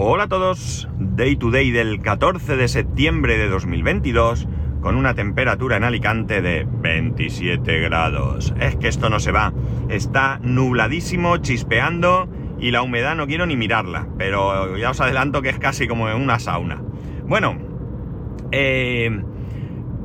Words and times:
Hola 0.00 0.22
a 0.22 0.28
todos, 0.28 0.88
Day 1.00 1.34
to 1.34 1.50
Day 1.50 1.72
del 1.72 2.00
14 2.00 2.56
de 2.56 2.68
septiembre 2.68 3.36
de 3.36 3.48
2022 3.48 4.46
con 4.80 4.94
una 4.94 5.14
temperatura 5.14 5.76
en 5.76 5.82
Alicante 5.82 6.40
de 6.40 6.68
27 6.70 7.80
grados. 7.80 8.54
Es 8.60 8.76
que 8.76 8.86
esto 8.86 9.10
no 9.10 9.18
se 9.18 9.32
va, 9.32 9.52
está 9.88 10.38
nubladísimo, 10.40 11.38
chispeando 11.38 12.28
y 12.60 12.70
la 12.70 12.82
humedad 12.82 13.16
no 13.16 13.26
quiero 13.26 13.44
ni 13.46 13.56
mirarla, 13.56 14.06
pero 14.16 14.76
ya 14.76 14.90
os 14.90 15.00
adelanto 15.00 15.42
que 15.42 15.48
es 15.48 15.58
casi 15.58 15.88
como 15.88 16.08
en 16.08 16.14
una 16.14 16.38
sauna. 16.38 16.80
Bueno, 17.24 17.58
eh, 18.52 19.10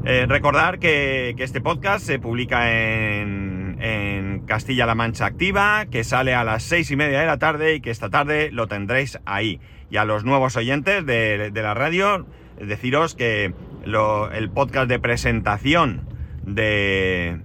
eh, 0.05 0.25
recordar 0.28 0.80
que, 0.80 1.36
que, 1.38 1.44
este 1.44 1.62
podcast 1.62 2.03
se 2.03 2.17
publica 2.17 2.72
en, 2.81 3.52
en 3.84 4.46
Castilla-La 4.46 4.96
Mancha 4.96 5.26
Activa, 5.26 5.88
que 5.88 6.05
sale 6.05 6.34
a 6.34 6.46
las 6.46 6.64
seis 6.64 6.90
y 6.90 6.96
media 6.96 7.20
de 7.20 7.26
la 7.26 7.38
tarde 7.38 7.76
y 7.76 7.82
que 7.82 7.92
esta 7.92 8.09
tarde 8.09 8.50
lo 8.50 8.68
tendréis 8.68 9.20
ahí. 9.26 9.59
Y 9.92 9.98
a 9.98 10.06
los 10.06 10.23
nuevos 10.23 10.56
oyentes 10.56 11.06
de, 11.06 11.52
la 11.54 11.73
radio, 11.73 12.26
deciros 12.58 13.14
que 13.14 13.54
el 13.84 14.50
podcast 14.52 14.88
de 14.88 15.00
presentación 15.00 16.08
de 16.46 17.42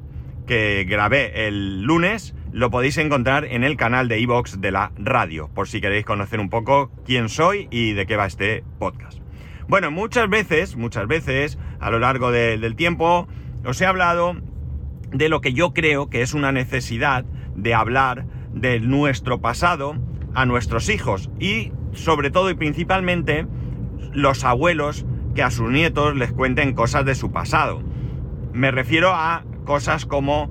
que 0.46 0.86
grabé 0.88 1.48
el 1.48 1.82
lunes 1.82 2.36
lo 2.52 2.70
podéis 2.70 2.98
encontrar 2.98 3.44
en 3.44 3.64
el 3.64 3.76
canal 3.76 4.06
de 4.06 4.20
iVox 4.20 4.60
de 4.60 4.70
la 4.70 4.92
radio, 4.96 5.50
por 5.52 5.66
si 5.66 5.80
queréis 5.80 6.04
conocer 6.04 6.38
un 6.38 6.50
poco 6.50 6.92
quién 7.04 7.28
soy 7.28 7.66
y 7.72 7.94
de 7.94 8.06
qué 8.06 8.14
va 8.14 8.26
este 8.26 8.62
podcast. 8.78 9.18
Bueno, 9.66 9.90
muchas 9.90 10.30
veces, 10.30 10.76
muchas 10.76 11.08
veces, 11.08 11.58
a 11.80 11.90
lo 11.90 11.98
largo 11.98 12.30
de, 12.30 12.58
del 12.58 12.76
tiempo, 12.76 13.26
os 13.64 13.80
he 13.80 13.86
hablado 13.86 14.36
de 15.12 15.28
lo 15.28 15.40
que 15.40 15.52
yo 15.52 15.72
creo 15.72 16.10
que 16.10 16.22
es 16.22 16.34
una 16.34 16.52
necesidad 16.52 17.24
de 17.56 17.74
hablar 17.74 18.26
de 18.52 18.80
nuestro 18.80 19.40
pasado 19.40 19.96
a 20.34 20.46
nuestros 20.46 20.88
hijos 20.88 21.30
y 21.38 21.72
sobre 21.92 22.30
todo 22.30 22.50
y 22.50 22.54
principalmente 22.54 23.46
los 24.12 24.44
abuelos 24.44 25.06
que 25.34 25.42
a 25.42 25.50
sus 25.50 25.70
nietos 25.70 26.16
les 26.16 26.32
cuenten 26.32 26.74
cosas 26.74 27.04
de 27.04 27.14
su 27.14 27.30
pasado. 27.32 27.82
Me 28.52 28.70
refiero 28.70 29.10
a 29.12 29.44
cosas 29.64 30.06
como 30.06 30.50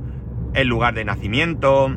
el 0.53 0.67
lugar 0.67 0.93
de 0.93 1.05
nacimiento, 1.05 1.95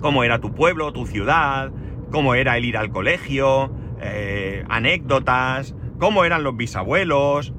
cómo 0.00 0.24
era 0.24 0.40
tu 0.40 0.54
pueblo, 0.54 0.92
tu 0.92 1.06
ciudad, 1.06 1.72
cómo 2.10 2.34
era 2.34 2.56
el 2.56 2.64
ir 2.64 2.76
al 2.76 2.90
colegio, 2.90 3.72
eh, 4.00 4.64
anécdotas, 4.68 5.74
cómo 5.98 6.24
eran 6.24 6.42
los 6.42 6.56
bisabuelos. 6.56 7.52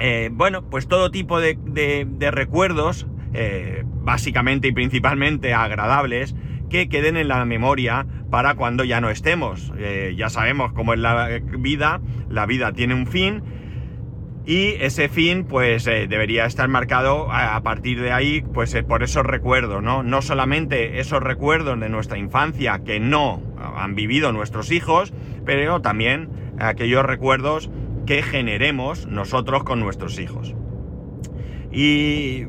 Eh, 0.00 0.30
bueno, 0.32 0.62
pues 0.68 0.88
todo 0.88 1.10
tipo 1.10 1.38
de, 1.40 1.58
de, 1.64 2.06
de 2.08 2.30
recuerdos, 2.30 3.06
eh, 3.34 3.82
básicamente 3.84 4.68
y 4.68 4.72
principalmente 4.72 5.54
agradables, 5.54 6.34
que 6.68 6.88
queden 6.88 7.16
en 7.16 7.28
la 7.28 7.44
memoria 7.44 8.06
para 8.30 8.54
cuando 8.54 8.84
ya 8.84 9.00
no 9.00 9.10
estemos. 9.10 9.72
Eh, 9.78 10.14
ya 10.16 10.30
sabemos 10.30 10.72
cómo 10.72 10.94
es 10.94 11.00
la 11.00 11.28
vida, 11.58 12.00
la 12.30 12.46
vida 12.46 12.72
tiene 12.72 12.94
un 12.94 13.06
fin 13.06 13.42
y 14.44 14.74
ese 14.80 15.08
fin 15.08 15.44
pues 15.44 15.86
eh, 15.86 16.06
debería 16.08 16.46
estar 16.46 16.66
marcado 16.68 17.30
a, 17.30 17.62
partir 17.62 18.00
de 18.00 18.10
ahí 18.10 18.42
pues 18.42 18.76
por 18.88 19.04
esos 19.04 19.24
recuerdos, 19.24 19.82
¿no? 19.82 20.02
No 20.02 20.20
solamente 20.20 20.98
esos 20.98 21.22
recuerdos 21.22 21.78
de 21.78 21.88
nuestra 21.88 22.18
infancia 22.18 22.80
que 22.84 22.98
no 22.98 23.40
han 23.76 23.94
vivido 23.94 24.32
nuestros 24.32 24.72
hijos, 24.72 25.12
pero 25.44 25.80
también 25.80 26.28
aquellos 26.58 27.04
recuerdos 27.04 27.70
que 28.04 28.22
generemos 28.22 29.06
nosotros 29.06 29.62
con 29.62 29.78
nuestros 29.78 30.18
hijos. 30.18 30.56
Y 31.70 32.46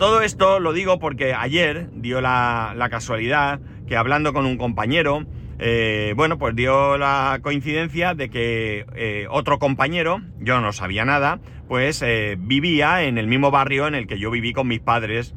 todo 0.00 0.22
esto 0.22 0.60
lo 0.60 0.72
digo 0.72 0.98
porque 0.98 1.34
ayer 1.34 1.90
dio 1.92 2.22
la, 2.22 2.88
casualidad 2.90 3.60
que 3.86 3.98
hablando 3.98 4.32
con 4.32 4.46
un 4.46 4.56
compañero, 4.56 5.26
eh, 5.58 6.14
bueno, 6.16 6.38
pues 6.38 6.56
dio 6.56 6.96
la 6.96 7.38
coincidencia 7.42 8.14
de 8.14 8.30
que 8.30 8.86
eh, 8.96 9.26
otro 9.28 9.58
compañero, 9.58 10.22
yo 10.38 10.58
no 10.62 10.72
sabía 10.72 11.04
nada, 11.04 11.38
pues 11.68 12.00
eh, 12.00 12.36
vivía 12.40 13.02
en 13.02 13.18
el 13.18 13.26
mismo 13.26 13.50
barrio 13.50 13.86
en 13.86 13.94
el 13.94 14.06
que 14.06 14.18
yo 14.18 14.30
viví 14.30 14.54
con 14.54 14.68
mis 14.68 14.80
padres, 14.80 15.34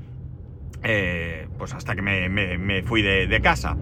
pues 0.81 1.73
hasta 1.73 1.93
que 1.93 2.01
me, 2.01 2.83
fui 2.83 3.01
de, 3.01 3.41
casa. 3.41 3.75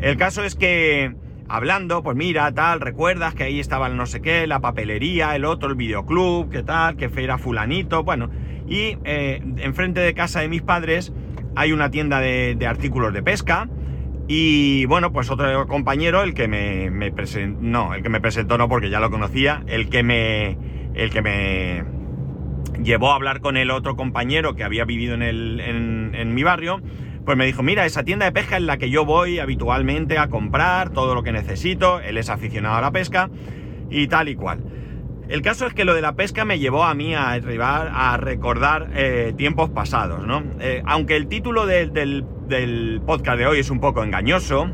El 0.00 0.16
caso 0.16 0.42
es 0.42 0.56
que 0.56 1.14
hablando, 1.48 2.02
pues 2.02 2.16
mira, 2.16 2.52
tal, 2.52 2.80
recuerdas 2.80 3.36
que 3.36 3.44
ahí 3.44 3.60
estaba 3.60 3.86
el 3.86 3.96
no 3.96 4.06
sé 4.06 4.20
qué, 4.22 4.48
la 4.48 4.58
papelería, 4.58 5.36
el 5.36 5.44
otro, 5.44 5.68
el 5.68 5.76
videoclub, 5.76 6.50
qué 6.50 6.64
tal, 6.64 6.96
que 6.96 7.08
era 7.16 7.38
fulanito, 7.38 8.02
bueno, 8.02 8.28
y 8.66 8.98
eh, 9.04 9.42
enfrente 9.58 10.00
de 10.00 10.14
casa 10.14 10.40
de 10.40 10.48
mis 10.48 10.62
padres 10.62 11.12
hay 11.54 11.72
una 11.72 11.90
tienda 11.90 12.20
de, 12.20 12.56
artículos 12.68 13.12
de 13.12 13.22
pesca. 13.22 13.68
Y 14.28 14.84
bueno, 14.86 15.12
pues 15.12 15.30
otro 15.30 15.66
compañero, 15.68 16.22
el 16.22 16.34
que 16.34 16.48
me, 16.48 17.12
presentó, 17.12 17.60
no, 17.62 17.94
el 17.94 18.02
que 18.02 18.08
me 18.08 18.20
presentó 18.20 18.58
no 18.58 18.68
porque 18.68 18.90
ya 18.90 19.00
lo 19.00 19.10
conocía, 19.10 19.62
el 19.66 19.88
que 19.88 20.02
me, 20.02 20.58
el 20.94 21.10
que 21.10 21.22
me 21.22 21.84
llevó 22.82 23.12
a 23.12 23.14
hablar 23.14 23.40
con 23.40 23.56
el 23.56 23.70
otro 23.70 23.96
compañero 23.96 24.56
que 24.56 24.64
había 24.64 24.84
vivido 24.84 25.14
en, 25.14 25.22
el, 25.22 25.60
en, 25.60 26.34
mi 26.34 26.42
barrio, 26.42 26.80
pues 27.24 27.38
me 27.38 27.46
dijo, 27.46 27.62
mira, 27.62 27.86
esa 27.86 28.02
tienda 28.02 28.26
de 28.26 28.32
pesca 28.32 28.56
en 28.56 28.66
la 28.66 28.78
que 28.78 28.90
yo 28.90 29.04
voy 29.04 29.38
habitualmente 29.38 30.18
a 30.18 30.28
comprar 30.28 30.90
todo 30.90 31.14
lo 31.14 31.22
que 31.22 31.32
necesito, 31.32 32.00
él 32.00 32.18
es 32.18 32.28
aficionado 32.28 32.76
a 32.76 32.80
la 32.80 32.90
pesca 32.90 33.30
y 33.90 34.08
tal 34.08 34.28
y 34.28 34.34
cual. 34.34 34.60
El 35.28 35.42
caso 35.42 35.66
es 35.66 35.74
que 35.74 35.84
lo 35.84 35.94
de 35.94 36.02
la 36.02 36.14
pesca 36.14 36.44
me 36.44 36.60
llevó 36.60 36.84
a 36.84 36.94
mí 36.94 37.14
a, 37.14 38.16
recordar 38.16 38.90
eh, 38.94 39.34
tiempos 39.36 39.70
pasados, 39.70 40.24
¿no? 40.24 40.44
Eh, 40.60 40.82
aunque 40.86 41.16
el 41.16 41.26
título 41.26 41.66
de, 41.66 41.86
del, 41.86 42.24
del, 42.46 43.00
podcast 43.04 43.38
de 43.38 43.46
hoy 43.46 43.58
es 43.58 43.70
un 43.70 43.80
poco 43.80 44.04
engañoso, 44.04 44.70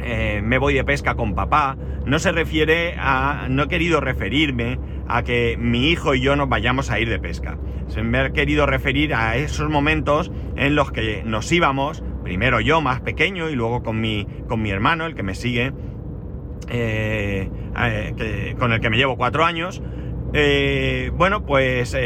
eh, 0.00 0.40
me 0.44 0.58
voy 0.58 0.74
de 0.74 0.84
pesca 0.84 1.16
con 1.16 1.34
papá, 1.34 1.76
no 2.06 2.18
se 2.20 2.30
refiere 2.30 2.94
a... 2.98 3.46
no 3.48 3.64
he 3.64 3.68
querido 3.68 4.00
referirme 4.00 4.78
a 5.08 5.24
que 5.24 5.56
mi 5.58 5.90
hijo 5.90 6.14
y 6.14 6.20
yo 6.20 6.36
nos 6.36 6.48
vayamos 6.48 6.90
a 6.90 7.00
ir 7.00 7.08
de 7.08 7.18
pesca. 7.18 7.58
Se 7.88 8.02
me 8.02 8.18
ha 8.18 8.30
querido 8.30 8.66
referir 8.66 9.12
a 9.12 9.36
esos 9.36 9.68
momentos 9.70 10.30
en 10.56 10.76
los 10.76 10.92
que 10.92 11.22
nos 11.24 11.50
íbamos, 11.50 12.04
primero 12.22 12.60
yo 12.60 12.80
más 12.80 13.00
pequeño 13.00 13.50
y 13.50 13.56
luego 13.56 13.82
con 13.82 14.00
mi, 14.00 14.26
con 14.48 14.62
mi 14.62 14.70
hermano, 14.70 15.06
el 15.06 15.14
que 15.14 15.22
me 15.22 15.34
sigue, 15.34 15.72
eh, 16.68 17.48
eh, 17.78 18.54
con 18.58 18.72
el 18.72 18.80
que 18.80 18.90
me 18.90 18.96
llevo 18.96 19.16
cuatro 19.16 19.44
años, 19.44 19.82
eh, 20.32 21.10
bueno, 21.14 21.44
pues 21.44 21.96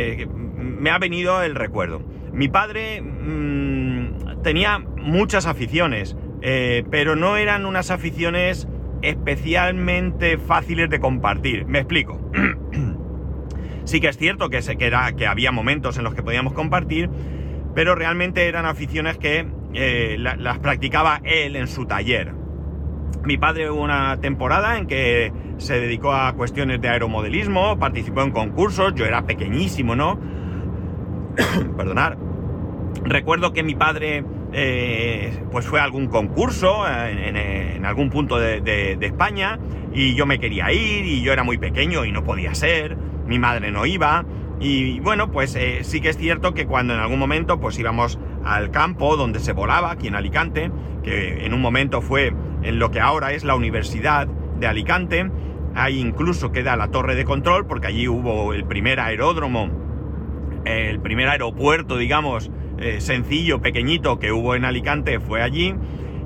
me 0.56 0.90
ha 0.90 0.98
venido 0.98 1.42
el 1.42 1.54
recuerdo. 1.54 2.02
Mi 2.32 2.48
padre 2.48 3.00
mmm, 3.00 4.42
tenía 4.42 4.78
muchas 4.78 5.46
aficiones, 5.46 6.16
pero 6.90 7.16
no 7.16 7.36
eran 7.36 7.66
unas 7.66 7.90
aficiones 7.90 8.68
especialmente 9.02 10.38
fáciles 10.38 10.90
de 10.90 11.00
compartir. 11.00 11.66
Me 11.66 11.78
explico. 11.78 12.20
sí 13.84 14.00
que 14.00 14.08
es 14.08 14.16
cierto 14.16 14.50
que, 14.50 14.62
se, 14.62 14.76
que, 14.76 15.26
había 15.26 15.52
momentos 15.52 15.98
en 15.98 16.04
los 16.04 16.14
que 16.14 16.22
podíamos 16.22 16.52
compartir, 16.52 17.10
pero 17.74 17.94
realmente 17.94 18.46
eran 18.46 18.66
aficiones 18.66 19.18
que 19.18 19.46
la, 20.18 20.36
las 20.36 20.58
practicaba 20.58 21.20
él 21.24 21.56
en 21.56 21.66
su 21.66 21.86
taller. 21.86 22.37
Mi 23.24 23.36
padre 23.36 23.70
hubo 23.70 23.82
una 23.82 24.18
temporada 24.20 24.78
en 24.78 24.86
que 24.86 25.32
se 25.58 25.80
dedicó 25.80 26.12
a 26.12 26.32
cuestiones 26.34 26.80
de 26.80 26.88
aeromodelismo, 26.88 27.78
participó 27.78 28.22
en 28.22 28.30
concursos, 28.30 28.94
yo 28.94 29.04
era 29.04 29.26
pequeñísimo, 29.26 29.96
¿no? 29.96 30.18
Perdonar. 31.76 32.16
Recuerdo 33.04 33.52
que 33.52 33.62
mi 33.62 33.74
padre 33.74 34.24
eh, 34.52 35.44
pues 35.50 35.66
fue 35.66 35.80
a 35.80 35.84
algún 35.84 36.06
concurso 36.06 36.88
en, 36.88 37.36
en, 37.36 37.84
algún 37.84 38.08
punto 38.10 38.38
de, 38.38 38.96
España 39.00 39.58
y 39.92 40.14
yo 40.14 40.26
me 40.26 40.38
quería 40.38 40.72
ir 40.72 41.04
y 41.04 41.22
yo 41.22 41.32
era 41.32 41.42
muy 41.42 41.58
pequeño 41.58 42.04
y 42.04 42.12
no 42.12 42.24
podía 42.24 42.54
ser, 42.54 42.96
mi 43.26 43.38
madre 43.38 43.70
no 43.70 43.84
iba 43.84 44.24
y 44.60 45.00
bueno 45.00 45.30
pues 45.30 45.54
eh, 45.54 45.80
sí 45.82 46.00
que 46.00 46.08
es 46.08 46.16
cierto 46.16 46.54
que 46.54 46.66
cuando 46.66 46.94
en 46.94 47.00
algún 47.00 47.18
momento 47.18 47.60
pues 47.60 47.78
íbamos 47.78 48.18
al 48.48 48.70
campo 48.70 49.16
donde 49.16 49.40
se 49.40 49.52
volaba 49.52 49.90
aquí 49.90 50.08
en 50.08 50.14
Alicante, 50.14 50.70
que 51.02 51.44
en 51.44 51.52
un 51.52 51.60
momento 51.60 52.00
fue 52.00 52.32
en 52.62 52.78
lo 52.78 52.90
que 52.90 52.98
ahora 52.98 53.32
es 53.32 53.44
la 53.44 53.54
Universidad 53.54 54.26
de 54.26 54.66
Alicante, 54.66 55.30
ahí 55.74 56.00
incluso 56.00 56.50
queda 56.50 56.74
la 56.74 56.88
torre 56.88 57.14
de 57.14 57.24
control 57.24 57.66
porque 57.66 57.88
allí 57.88 58.08
hubo 58.08 58.54
el 58.54 58.64
primer 58.64 59.00
aeródromo, 59.00 59.68
el 60.64 60.98
primer 61.00 61.28
aeropuerto 61.28 61.98
digamos 61.98 62.50
eh, 62.78 63.00
sencillo, 63.00 63.60
pequeñito 63.60 64.18
que 64.18 64.32
hubo 64.32 64.54
en 64.54 64.64
Alicante 64.64 65.20
fue 65.20 65.42
allí. 65.42 65.74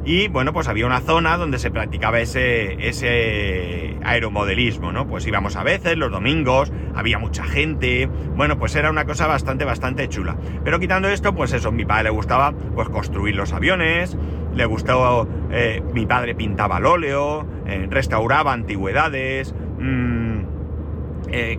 Y 0.04 0.26
bueno, 0.26 0.52
pues 0.52 0.66
había 0.66 0.84
una 0.84 1.00
zona 1.00 1.36
donde 1.36 1.60
se 1.60 1.70
practicaba 1.70 2.18
ese, 2.18 2.88
ese 2.88 3.96
aeromodelismo, 4.02 4.90
¿no? 4.90 5.06
Pues 5.06 5.24
íbamos 5.28 5.54
a 5.54 5.62
veces, 5.62 5.96
los 5.96 6.10
domingos, 6.10 6.72
había 6.94 7.18
mucha 7.18 7.44
gente. 7.44 8.08
Bueno, 8.34 8.58
pues 8.58 8.74
era 8.74 8.90
una 8.90 9.04
cosa 9.04 9.28
bastante, 9.28 9.64
bastante 9.64 10.08
chula. 10.08 10.36
Pero 10.64 10.80
quitando 10.80 11.08
esto, 11.08 11.34
pues 11.34 11.52
eso, 11.52 11.70
mi 11.70 11.84
padre 11.84 12.04
le 12.04 12.10
gustaba 12.10 12.52
pues 12.74 12.88
construir 12.88 13.36
los 13.36 13.52
aviones, 13.52 14.16
le 14.54 14.64
gustaba, 14.64 15.24
eh, 15.52 15.80
mi 15.94 16.04
padre 16.04 16.34
pintaba 16.34 16.78
al 16.78 16.86
óleo, 16.86 17.46
eh, 17.66 17.86
restauraba 17.88 18.52
antigüedades, 18.52 19.54
mmm, 19.78 20.40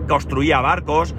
construía 0.06 0.60
barcos, 0.60 1.16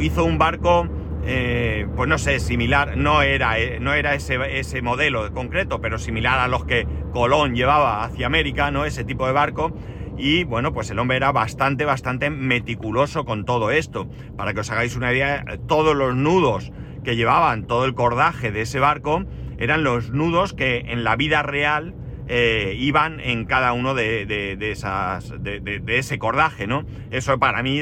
hizo 0.00 0.24
un 0.24 0.38
barco 0.38 0.86
eh, 1.30 1.86
pues 1.94 2.08
no 2.08 2.16
sé, 2.16 2.40
similar, 2.40 2.96
no 2.96 3.20
era, 3.20 3.58
eh, 3.58 3.78
no 3.80 3.92
era 3.92 4.14
ese, 4.14 4.80
modelo 4.80 5.30
concreto, 5.34 5.78
pero 5.78 5.98
similar 5.98 6.38
a 6.38 6.48
los 6.48 6.64
que 6.64 6.86
Colón 7.12 7.54
llevaba 7.54 8.02
hacia 8.02 8.26
América, 8.26 8.70
¿no? 8.70 8.86
Ese 8.86 9.04
tipo 9.04 9.26
de 9.26 9.32
barco. 9.32 9.76
y 10.16 10.44
bueno, 10.44 10.72
pues 10.72 10.90
el 10.90 10.98
hombre 10.98 11.18
era 11.18 11.30
bastante, 11.30 11.84
bastante 11.84 12.30
meticuloso 12.30 13.26
con 13.26 13.44
todo 13.44 13.70
esto. 13.70 14.08
Para 14.38 14.54
que 14.54 14.60
os 14.60 14.70
hagáis 14.70 14.96
una 14.96 15.12
idea, 15.12 15.44
todos 15.66 15.94
los 15.94 16.16
nudos 16.16 16.72
que 17.04 17.14
llevaban, 17.14 17.66
todo 17.66 17.84
el 17.84 17.94
cordaje 17.94 18.50
de 18.50 18.62
ese 18.62 18.80
barco, 18.80 19.24
eran 19.58 19.84
los 19.84 20.10
nudos 20.10 20.54
que 20.54 20.78
en 20.88 21.04
la 21.04 21.14
vida 21.14 21.42
real 21.42 21.94
eh, 22.26 22.74
iban 22.78 23.20
en 23.20 23.44
cada 23.44 23.74
uno 23.74 23.94
de, 23.94 24.56
esas, 24.60 25.34
de, 25.42 25.82
ese 25.88 26.18
cordaje, 26.18 26.66
¿no? 26.66 26.86
Eso 27.10 27.38
para 27.38 27.62
mí, 27.62 27.80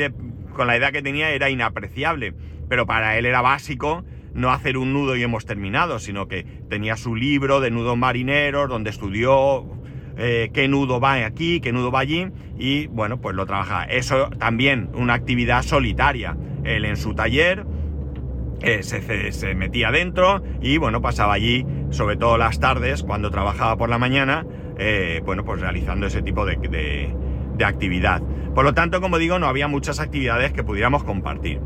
con 0.52 0.66
la 0.66 0.76
edad 0.76 0.90
que 0.90 1.02
tenía, 1.02 1.30
era 1.30 1.48
inapreciable, 1.48 2.34
pero 2.68 2.86
para 2.86 3.18
él 3.18 3.26
era 3.26 3.40
básico 3.40 4.04
no 4.36 4.50
hacer 4.50 4.76
un 4.76 4.92
nudo 4.92 5.16
y 5.16 5.22
hemos 5.22 5.46
terminado, 5.46 5.98
sino 5.98 6.28
que 6.28 6.44
tenía 6.68 6.96
su 6.96 7.16
libro 7.16 7.60
de 7.60 7.70
nudos 7.70 7.96
marineros, 7.96 8.68
donde 8.68 8.90
estudió 8.90 9.64
eh, 10.18 10.50
qué 10.52 10.68
nudo 10.68 11.00
va 11.00 11.24
aquí, 11.24 11.60
qué 11.60 11.72
nudo 11.72 11.90
va 11.90 12.00
allí, 12.00 12.28
y 12.58 12.86
bueno, 12.88 13.18
pues 13.20 13.34
lo 13.34 13.46
trabajaba. 13.46 13.84
Eso 13.84 14.28
también, 14.38 14.90
una 14.94 15.14
actividad 15.14 15.62
solitaria. 15.62 16.36
Él 16.64 16.84
en 16.84 16.96
su 16.96 17.14
taller 17.14 17.64
eh, 18.60 18.82
se, 18.82 19.54
metía 19.54 19.90
dentro 19.90 20.42
y 20.60 20.76
bueno, 20.76 21.00
pasaba 21.00 21.32
allí, 21.32 21.64
sobre 21.90 22.16
todo 22.16 22.36
las 22.36 22.60
tardes, 22.60 23.02
cuando 23.02 23.30
trabajaba 23.30 23.76
por 23.78 23.88
la 23.88 23.98
mañana, 23.98 24.46
eh, 24.78 25.22
bueno, 25.24 25.44
pues 25.44 25.62
realizando 25.62 26.06
ese 26.06 26.20
tipo 26.20 26.44
de, 26.44 26.56
de 27.56 27.64
actividad. 27.64 28.22
Por 28.54 28.64
lo 28.64 28.74
tanto, 28.74 29.00
como 29.00 29.16
digo, 29.18 29.38
no 29.38 29.46
había 29.46 29.68
muchas 29.68 30.00
actividades 30.00 30.52
que 30.52 30.62
pudiéramos 30.62 31.04
compartir. 31.04 31.60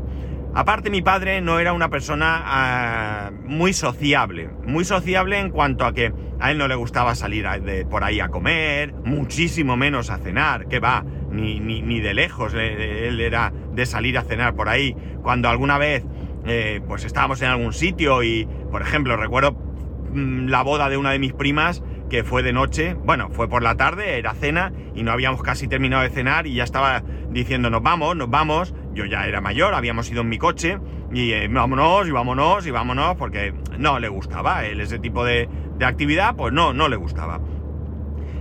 Aparte, 0.53 0.89
mi 0.89 1.01
padre 1.01 1.39
no 1.41 1.59
era 1.59 1.71
una 1.71 1.89
persona 1.89 2.41
ah, 2.43 3.31
muy 3.45 3.71
sociable, 3.71 4.49
muy 4.65 4.83
sociable 4.83 5.39
en 5.39 5.49
cuanto 5.49 5.85
a 5.85 5.93
que 5.93 6.13
a 6.39 6.51
él 6.51 6.57
no 6.57 6.67
le 6.67 6.75
gustaba 6.75 7.15
salir 7.15 7.45
por 7.89 8.03
ahí 8.03 8.19
a 8.19 8.27
comer, 8.27 8.93
muchísimo 9.05 9.77
menos 9.77 10.09
a 10.09 10.17
cenar, 10.17 10.67
que 10.67 10.79
va, 10.79 11.05
ni, 11.31 11.59
ni, 11.59 12.01
de 12.01 12.13
lejos 12.13 12.53
él 12.53 13.21
era 13.21 13.53
de 13.71 13.85
salir 13.85 14.17
a 14.17 14.23
cenar 14.23 14.55
por 14.55 14.67
ahí. 14.67 14.95
Cuando 15.21 15.47
alguna 15.47 15.77
vez 15.77 16.03
eh, 16.45 16.81
pues 16.87 17.05
estábamos 17.05 17.41
en 17.41 17.49
algún 17.49 17.71
sitio 17.71 18.23
y, 18.23 18.47
por 18.71 18.81
ejemplo, 18.81 19.15
recuerdo 19.15 19.51
mm, 19.51 20.47
la 20.47 20.63
boda 20.63 20.89
de 20.89 20.97
una 20.97 21.11
de 21.11 21.19
mis 21.19 21.33
primas 21.33 21.83
que 22.09 22.23
fue 22.23 22.43
de 22.43 22.51
noche, 22.51 22.95
bueno, 23.05 23.29
fue 23.31 23.47
por 23.47 23.63
la 23.63 23.77
tarde, 23.77 24.17
era 24.17 24.33
cena 24.33 24.73
y 24.95 25.03
no 25.03 25.11
habíamos 25.11 25.41
casi 25.43 25.67
terminado 25.67 26.03
de 26.03 26.09
cenar 26.09 26.45
y 26.45 26.55
ya 26.55 26.63
estaba 26.63 27.03
diciendo 27.29 27.69
nos 27.69 27.81
vamos, 27.83 28.17
nos 28.17 28.29
vamos, 28.29 28.73
yo 28.93 29.05
ya 29.05 29.27
era 29.27 29.41
mayor, 29.41 29.73
habíamos 29.73 30.09
ido 30.11 30.21
en 30.21 30.29
mi 30.29 30.37
coche 30.37 30.79
y 31.13 31.31
eh, 31.31 31.47
vámonos 31.47 32.07
y 32.07 32.11
vámonos 32.11 32.67
y 32.67 32.71
vámonos 32.71 33.15
porque 33.15 33.53
no 33.77 33.99
le 33.99 34.09
gustaba, 34.09 34.65
él 34.65 34.81
ese 34.81 34.99
tipo 34.99 35.23
de, 35.25 35.49
actividad 35.81 36.35
pues 36.35 36.53
no, 36.53 36.73
no 36.73 36.89
le 36.89 36.95
gustaba. 36.95 37.39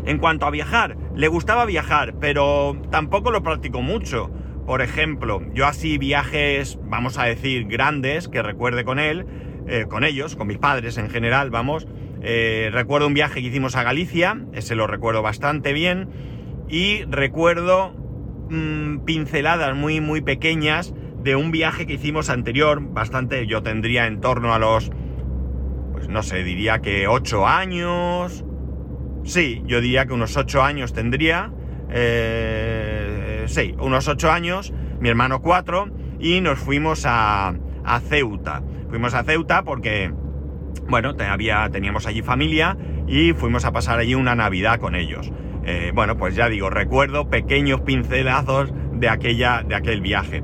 En 0.04 0.18
cuanto 0.18 0.46
a 0.46 0.50
viajar, 0.50 0.96
le 1.14 1.28
gustaba 1.28 1.64
viajar, 1.64 2.14
pero 2.20 2.76
tampoco 2.90 3.30
lo 3.30 3.42
practicó 3.42 3.82
mucho. 3.82 4.30
Por 4.66 4.82
ejemplo, 4.82 5.42
yo 5.54 5.66
así 5.66 5.98
viajes, 5.98 6.78
vamos 6.84 7.18
a 7.18 7.24
decir, 7.24 7.66
grandes, 7.66 8.28
que 8.28 8.42
recuerde 8.42 8.84
con 8.84 8.98
él, 8.98 9.26
eh, 9.66 9.86
con 9.88 10.04
ellos, 10.04 10.36
con 10.36 10.46
mis 10.48 10.58
padres 10.58 10.96
en 10.98 11.10
general, 11.10 11.50
vamos, 11.50 11.86
eh, 12.22 12.70
recuerdo 12.72 13.06
un 13.06 13.14
viaje 13.14 13.40
que 13.40 13.48
hicimos 13.48 13.76
a 13.76 13.82
Galicia, 13.82 14.38
ese 14.52 14.74
lo 14.74 14.86
recuerdo 14.86 15.22
bastante 15.22 15.72
bien, 15.72 16.08
y 16.68 17.04
recuerdo 17.04 17.94
mm, 18.50 19.04
pinceladas 19.04 19.74
muy, 19.76 20.00
muy 20.00 20.20
pequeñas 20.20 20.94
de 21.22 21.36
un 21.36 21.50
viaje 21.50 21.86
que 21.86 21.94
hicimos 21.94 22.30
anterior, 22.30 22.80
bastante, 22.80 23.46
yo 23.46 23.62
tendría 23.62 24.06
en 24.06 24.20
torno 24.20 24.54
a 24.54 24.58
los, 24.58 24.90
pues 25.92 26.08
no 26.08 26.22
sé, 26.22 26.42
diría 26.42 26.80
que 26.80 27.08
8 27.08 27.46
años, 27.46 28.44
sí, 29.24 29.62
yo 29.66 29.80
diría 29.80 30.06
que 30.06 30.14
unos 30.14 30.36
8 30.36 30.62
años 30.62 30.92
tendría, 30.92 31.52
eh, 31.90 33.44
sí, 33.46 33.74
unos 33.78 34.08
8 34.08 34.30
años, 34.30 34.72
mi 34.98 35.08
hermano 35.08 35.40
4, 35.42 35.90
y 36.18 36.40
nos 36.40 36.58
fuimos 36.58 37.04
a, 37.06 37.54
a 37.84 38.00
Ceuta. 38.00 38.62
Fuimos 38.88 39.14
a 39.14 39.24
Ceuta 39.24 39.62
porque 39.62 40.12
bueno, 40.88 41.14
teníamos 41.14 42.06
allí 42.06 42.22
familia 42.22 42.76
y 43.06 43.32
fuimos 43.32 43.64
a 43.64 43.72
pasar 43.72 43.98
allí 43.98 44.14
una 44.14 44.34
Navidad 44.34 44.80
con 44.80 44.94
ellos. 44.94 45.30
Eh, 45.70 45.92
bueno, 45.94 46.16
pues 46.16 46.34
ya 46.34 46.48
digo, 46.48 46.68
recuerdo 46.68 47.30
pequeños 47.30 47.82
pincelazos 47.82 48.72
de, 48.92 49.08
aquella, 49.08 49.62
de 49.62 49.76
aquel 49.76 50.00
viaje. 50.00 50.42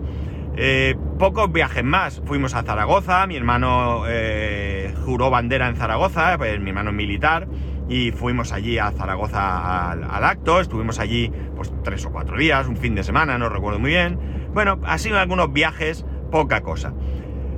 Eh, 0.56 0.94
pocos 1.18 1.50
viajes 1.50 1.82
más. 1.82 2.22
Fuimos 2.24 2.54
a 2.54 2.62
Zaragoza, 2.62 3.26
mi 3.26 3.34
hermano 3.34 4.04
eh, 4.06 4.94
juró 5.04 5.28
bandera 5.28 5.66
en 5.66 5.74
Zaragoza, 5.74 6.38
pues, 6.38 6.60
mi 6.60 6.70
hermano 6.70 6.90
es 6.90 6.96
militar, 6.96 7.48
y 7.88 8.12
fuimos 8.12 8.52
allí 8.52 8.78
a 8.78 8.92
Zaragoza 8.92 9.90
al, 9.90 10.24
acto, 10.24 10.60
estuvimos 10.60 11.00
allí 11.00 11.32
pues 11.56 11.72
tres 11.82 12.06
o 12.06 12.12
cuatro 12.12 12.36
días, 12.36 12.68
un 12.68 12.76
fin 12.76 12.94
de 12.94 13.02
semana, 13.02 13.36
no 13.36 13.48
recuerdo 13.48 13.80
muy 13.80 13.90
bien. 13.90 14.20
Bueno, 14.54 14.80
ha 14.84 14.98
sido 14.98 15.18
algunos 15.18 15.52
viajes, 15.52 16.06
poca 16.30 16.60
cosa. 16.60 16.94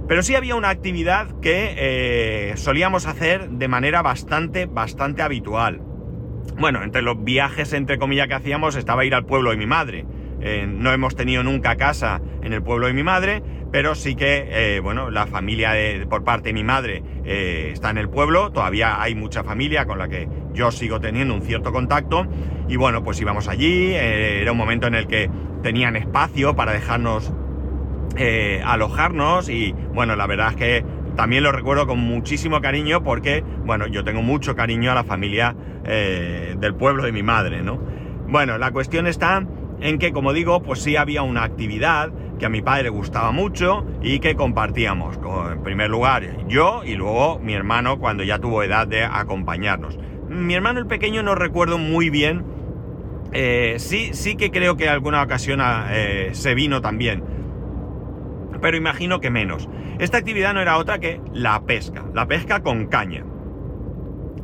Pero 0.08 0.22
sí 0.22 0.34
había 0.34 0.54
una 0.54 0.70
actividad 0.70 1.38
que 1.42 2.54
solíamos 2.56 3.06
hacer 3.06 3.50
de 3.50 3.68
manera 3.68 4.00
bastante, 4.00 4.64
bastante 4.64 5.20
habitual. 5.20 5.82
Bueno, 6.56 6.82
entre 6.82 7.02
los 7.02 7.22
viajes, 7.22 7.72
entre 7.72 7.98
comillas, 7.98 8.28
que 8.28 8.34
hacíamos 8.34 8.76
estaba 8.76 9.04
ir 9.04 9.14
al 9.14 9.24
pueblo 9.24 9.50
de 9.50 9.56
mi 9.56 9.66
madre. 9.66 10.06
Eh, 10.40 10.66
no 10.68 10.92
hemos 10.92 11.16
tenido 11.16 11.42
nunca 11.42 11.76
casa 11.76 12.20
en 12.42 12.52
el 12.52 12.62
pueblo 12.62 12.86
de 12.86 12.92
mi 12.92 13.02
madre, 13.02 13.42
pero 13.72 13.94
sí 13.94 14.14
que, 14.14 14.46
eh, 14.50 14.80
bueno, 14.80 15.10
la 15.10 15.26
familia 15.26 15.72
por 16.08 16.24
parte 16.24 16.50
de 16.50 16.52
mi 16.52 16.64
madre 16.64 17.02
está 17.24 17.90
en 17.90 17.98
el 17.98 18.08
pueblo, 18.08 18.50
todavía 18.50 19.02
hay 19.02 19.14
mucha 19.14 19.42
familia 19.44 19.84
con 19.84 19.98
la 19.98 20.08
que 20.08 20.28
yo 20.54 20.70
sigo 20.70 21.00
teniendo 21.00 21.34
un 21.34 21.42
cierto 21.42 21.72
contacto, 21.72 22.26
y 22.68 22.76
bueno, 22.76 23.02
pues 23.02 23.20
íbamos 23.20 23.48
allí, 23.48 23.94
era 23.94 24.52
un 24.52 24.58
momento 24.58 24.86
en 24.86 24.94
el 24.94 25.06
que 25.06 25.28
tenían 25.62 25.96
espacio 25.96 26.54
para 26.54 26.72
dejarnos 26.72 27.32
eh, 28.16 28.60
alojarnos. 28.64 29.48
Y 29.48 29.74
bueno, 29.94 30.16
la 30.16 30.26
verdad 30.26 30.50
es 30.50 30.56
que 30.56 30.84
también 31.18 31.42
lo 31.42 31.50
recuerdo 31.50 31.88
con 31.88 31.98
muchísimo 31.98 32.60
cariño 32.60 33.02
porque, 33.02 33.42
bueno, 33.64 33.88
yo 33.88 34.04
tengo 34.04 34.22
mucho 34.22 34.54
cariño 34.54 34.92
a 34.92 34.94
la 34.94 35.02
familia 35.02 35.56
eh, 35.84 36.54
del 36.60 36.76
pueblo 36.76 37.02
de 37.02 37.10
mi 37.10 37.24
madre, 37.24 37.60
¿no? 37.60 37.76
Bueno, 38.28 38.56
la 38.56 38.70
cuestión 38.70 39.08
está 39.08 39.44
en 39.80 39.98
que, 39.98 40.12
como 40.12 40.32
digo, 40.32 40.62
pues 40.62 40.80
sí 40.80 40.94
había 40.94 41.22
una 41.22 41.42
actividad 41.42 42.12
que 42.38 42.46
a 42.46 42.48
mi 42.48 42.62
padre 42.62 42.90
gustaba 42.90 43.32
mucho 43.32 43.84
y 44.00 44.20
que 44.20 44.36
compartíamos. 44.36 45.18
En 45.50 45.64
primer 45.64 45.90
lugar, 45.90 46.46
yo 46.46 46.84
y 46.84 46.94
luego 46.94 47.40
mi 47.40 47.52
hermano 47.54 47.98
cuando 47.98 48.22
ya 48.22 48.38
tuvo 48.38 48.62
edad 48.62 48.86
de 48.86 49.02
acompañarnos. 49.02 49.98
Mi 50.28 50.54
hermano 50.54 50.78
el 50.78 50.86
pequeño 50.86 51.24
no 51.24 51.34
recuerdo 51.34 51.78
muy 51.78 52.10
bien. 52.10 52.44
Eh, 53.32 53.74
sí, 53.78 54.10
sí 54.12 54.36
que 54.36 54.52
creo 54.52 54.76
que 54.76 54.88
alguna 54.88 55.20
ocasión 55.24 55.60
se 56.30 56.54
vino 56.54 56.80
también 56.80 57.37
pero 58.60 58.76
imagino 58.76 59.20
que 59.20 59.30
menos. 59.30 59.68
Esta 59.98 60.18
actividad 60.18 60.54
no 60.54 60.60
era 60.60 60.78
otra 60.78 60.98
que 60.98 61.20
la 61.32 61.62
pesca, 61.62 62.04
la 62.14 62.26
pesca 62.26 62.62
con 62.62 62.86
caña. 62.86 63.24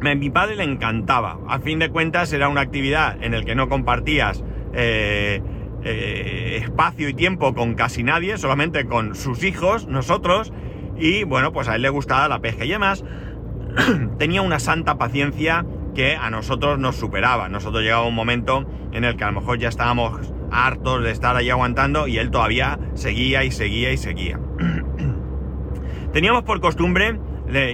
A 0.04 0.14
mi 0.14 0.30
padre 0.30 0.56
le 0.56 0.64
encantaba. 0.64 1.38
A 1.48 1.60
fin 1.60 1.78
de 1.78 1.88
cuentas 1.88 2.32
era 2.32 2.48
una 2.48 2.60
actividad 2.60 3.22
en 3.22 3.32
la 3.32 3.42
que 3.42 3.54
no 3.54 3.68
compartías 3.68 4.44
eh, 4.74 5.40
eh, 5.84 6.58
espacio 6.62 7.08
y 7.08 7.14
tiempo 7.14 7.54
con 7.54 7.74
casi 7.74 8.02
nadie, 8.02 8.36
solamente 8.38 8.86
con 8.86 9.14
sus 9.14 9.42
hijos, 9.44 9.86
nosotros, 9.86 10.52
y 10.96 11.24
bueno, 11.24 11.52
pues 11.52 11.68
a 11.68 11.76
él 11.76 11.82
le 11.82 11.88
gustaba 11.88 12.28
la 12.28 12.40
pesca 12.40 12.64
y 12.64 12.72
además 12.72 13.04
tenía 14.18 14.42
una 14.42 14.58
santa 14.58 14.98
paciencia 14.98 15.64
que 15.94 16.16
a 16.16 16.30
nosotros 16.30 16.78
nos 16.78 16.96
superaba. 16.96 17.48
Nosotros 17.48 17.82
llegaba 17.82 18.06
un 18.06 18.14
momento 18.14 18.66
en 18.92 19.04
el 19.04 19.16
que 19.16 19.24
a 19.24 19.30
lo 19.30 19.40
mejor 19.40 19.58
ya 19.58 19.68
estábamos 19.68 20.32
hartos 20.54 21.02
de 21.02 21.10
estar 21.10 21.36
ahí 21.36 21.50
aguantando 21.50 22.06
y 22.06 22.18
él 22.18 22.30
todavía 22.30 22.78
seguía 22.94 23.44
y 23.44 23.50
seguía 23.50 23.92
y 23.92 23.96
seguía. 23.96 24.40
teníamos 26.12 26.44
por 26.44 26.60
costumbre 26.60 27.18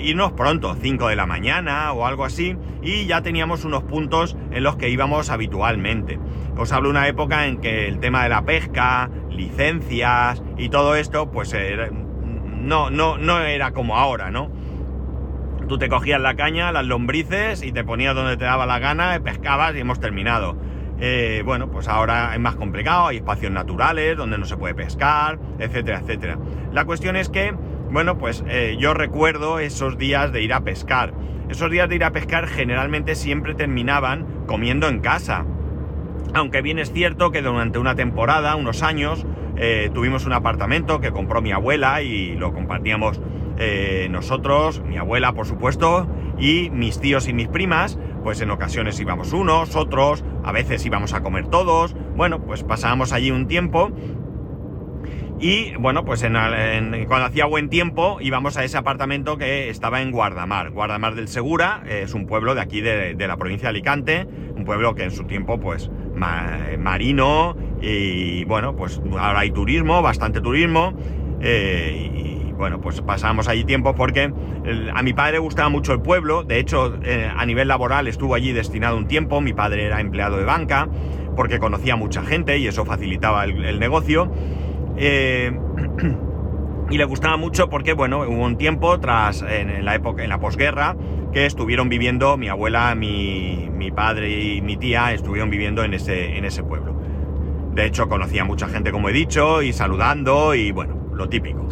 irnos 0.03 0.33
pronto, 0.33 0.75
5 0.75 1.09
de 1.09 1.17
la 1.17 1.27
mañana 1.27 1.93
o 1.93 2.07
algo 2.07 2.25
así, 2.25 2.57
y 2.83 3.07
ya 3.07 3.23
teníamos 3.23 3.65
unos 3.65 3.85
puntos 3.85 4.37
en 4.51 4.63
los 4.63 4.77
que 4.77 4.89
íbamos 4.89 5.31
habitualmente. 5.31 6.19
Os 6.57 6.73
hablo 6.73 6.89
de 6.89 6.99
una 6.99 7.09
época 7.09 7.47
en 7.47 7.59
que 7.61 7.87
el 7.89 8.01
tema 8.01 8.23
de 8.25 8.29
la 8.29 8.45
pesca, 8.45 9.11
licencias 9.31 10.43
y 10.59 10.69
todo 10.69 10.95
esto, 10.97 11.31
pues 11.31 11.55
no, 12.45 12.91
no, 12.91 13.17
no 13.17 13.41
era 13.41 13.73
como 13.73 13.97
ahora, 13.97 14.31
¿no? 14.31 14.51
Tú 15.69 15.79
te 15.79 15.89
cogías 15.89 16.21
la 16.21 16.35
caña, 16.35 16.73
las 16.73 16.85
lombrices 16.85 17.63
y 17.63 17.73
te 17.73 17.85
ponías 17.85 18.15
donde 18.15 18.37
te 18.37 18.45
daba 18.45 18.67
la 18.67 18.81
gana, 18.81 19.19
pescabas 19.23 19.75
y 19.77 19.81
hemos 19.81 20.01
terminado. 20.01 20.57
Eh, 21.03 21.43
bueno, 21.47 21.71
pues 21.71 21.89
ahora 21.89 22.35
es 22.35 22.41
más 22.41 22.57
complicado, 22.57 23.07
hay 23.07 23.17
espacios 23.17 23.51
naturales 23.51 24.17
donde 24.19 24.37
no 24.37 24.45
se 24.45 24.59
puede 24.59 24.75
pescar, 24.75 25.39
etcétera, 25.59 26.01
etcétera. 26.01 26.39
La 26.73 26.85
cuestión 26.85 27.17
es 27.17 27.31
que, 27.31 27.55
bueno, 27.91 28.19
pues 28.19 28.45
eh, 28.49 28.77
yo 28.79 28.93
recuerdo 28.93 29.59
esos 29.61 29.97
días 29.97 30.31
de 30.31 30.43
ir 30.43 30.53
a 30.53 30.61
pescar. 30.61 31.15
Esos 31.49 31.71
días 31.71 31.89
de 31.89 31.97
ir 31.97 32.05
a 32.05 32.13
pescar 32.13 32.47
generalmente 32.47 33.15
siempre 33.15 33.55
terminaban 33.55 34.45
comiendo 34.47 34.89
en 34.89 35.01
casa. 35.01 35.47
Aunque 36.35 36.61
bien 36.61 36.79
es 36.79 36.93
cierto 36.93 37.33
que 37.33 37.41
durante 37.41 37.79
una 37.79 37.95
temporada, 37.95 38.55
unos 38.55 38.83
años, 38.83 39.27
eh, 39.57 39.91
tuvimos 39.93 40.27
un 40.27 40.35
apartamento 40.35 41.01
que 41.01 41.11
compró 41.11 41.41
mi 41.41 41.51
abuela 41.51 42.03
y 42.03 42.37
lo 42.37 42.53
compartíamos 42.53 43.21
nosotros, 44.09 44.83
mi 44.87 44.97
abuela 44.97 45.35
por 45.35 45.45
supuesto, 45.45 46.09
y 46.39 46.71
mis 46.71 46.99
tíos 46.99 47.29
y 47.29 47.35
mis 47.35 47.47
primas, 47.47 47.99
pues 48.23 48.41
en 48.41 48.51
ocasiones 48.51 48.99
íbamos 49.01 49.33
unos, 49.33 49.77
otros, 49.77 50.25
a 50.45 50.53
veces 50.53 50.85
íbamos 50.85 51.13
a 51.15 51.23
comer 51.23 51.49
todos, 51.49 51.95
bueno, 52.17 52.43
pues 52.43 52.63
pasábamos 52.63 53.13
allí 53.13 53.31
un 53.31 53.47
tiempo 53.47 53.91
y 55.41 55.75
bueno, 55.77 56.05
pues 56.05 56.23
en, 56.23 56.35
cuando 57.07 57.27
hacía 57.27 57.47
buen 57.47 57.71
tiempo 57.71 58.19
íbamos 58.21 58.59
a 58.59 58.65
ese 58.65 58.77
apartamento 58.77 59.39
que 59.39 59.71
estaba 59.71 60.03
en 60.03 60.11
Guardamar. 60.11 60.71
Guardamar 60.71 61.15
del 61.15 61.29
Segura 61.29 61.83
es 61.89 62.13
un 62.13 62.27
pueblo 62.27 62.55
de 62.55 62.61
aquí 62.61 62.83
de, 62.83 63.15
la 63.17 63.39
provincia 63.39 63.69
de 63.69 63.71
Alicante, 63.71 64.29
un 64.55 64.65
pueblo 64.65 64.95
que 64.95 65.05
en 65.05 65.11
su 65.11 65.25
tiempo 65.25 65.59
pues 65.59 65.91
marino 66.79 67.57
y 67.81 68.45
bueno, 68.45 68.77
pues 68.77 69.01
ahora 69.19 69.41
hay 69.41 69.51
turismo, 69.51 70.03
bastante 70.03 70.43
turismo. 70.43 70.93
Eh, 71.41 72.20
bueno, 72.61 72.81
pues 72.81 73.01
pasamos 73.01 73.49
allí 73.49 73.65
tiempo 73.65 73.95
porque 73.97 74.33
a 74.95 75.03
mi 75.03 75.13
padre 75.13 75.39
gustaba 75.39 75.69
mucho 75.69 75.93
el 75.93 76.01
pueblo, 76.01 76.45
de 76.45 76.61
hecho 76.61 76.95
eh, 77.03 77.29
a 77.35 77.45
nivel 77.45 77.67
laboral 77.67 78.07
estuvo 78.07 78.35
allí 78.35 78.53
destinado 78.53 78.97
un 78.97 79.09
tiempo, 79.09 79.41
mi 79.41 79.53
padre 79.53 79.87
era 79.87 80.01
empleado 80.01 80.37
de 80.37 80.45
banca 80.45 80.89
porque 81.35 81.59
conocía 81.59 81.97
mucha 81.97 82.23
gente 82.23 82.59
y 82.59 82.67
eso 82.67 82.85
facilitaba 82.85 83.45
el 83.45 83.81
negocio. 83.81 84.31
Eh, 84.97 85.51
y 86.91 86.99
le 86.99 87.05
gustaba 87.05 87.37
mucho 87.37 87.71
porque, 87.71 87.95
bueno, 87.95 88.21
hubo 88.21 88.45
un 88.45 88.57
tiempo 88.57 89.01
tras, 89.01 89.43
en, 89.43 89.85
la 89.85 89.95
época, 89.95 90.23
en 90.23 90.29
la 90.29 90.39
posguerra, 90.39 90.97
que 91.33 91.47
estuvieron 91.47 91.89
viviendo, 91.89 92.37
mi 92.37 92.49
abuela, 92.49 92.95
mi, 92.95 93.69
padre 93.95 94.31
y 94.31 94.61
mi 94.61 94.77
tía 94.77 95.13
estuvieron 95.13 95.51
viviendo 95.51 95.83
en 95.83 95.95
ese, 95.95 96.37
en 96.37 96.45
ese 96.45 96.63
pueblo. 96.63 96.95
De 97.75 97.87
hecho, 97.87 98.09
conocía 98.09 98.45
mucha 98.45 98.69
gente, 98.69 98.93
como 98.93 99.09
he 99.09 99.13
dicho, 99.13 99.63
y 99.63 99.73
saludando, 99.73 100.55
y 100.55 100.71
bueno, 100.71 101.11
lo 101.13 101.29
típico. 101.29 101.70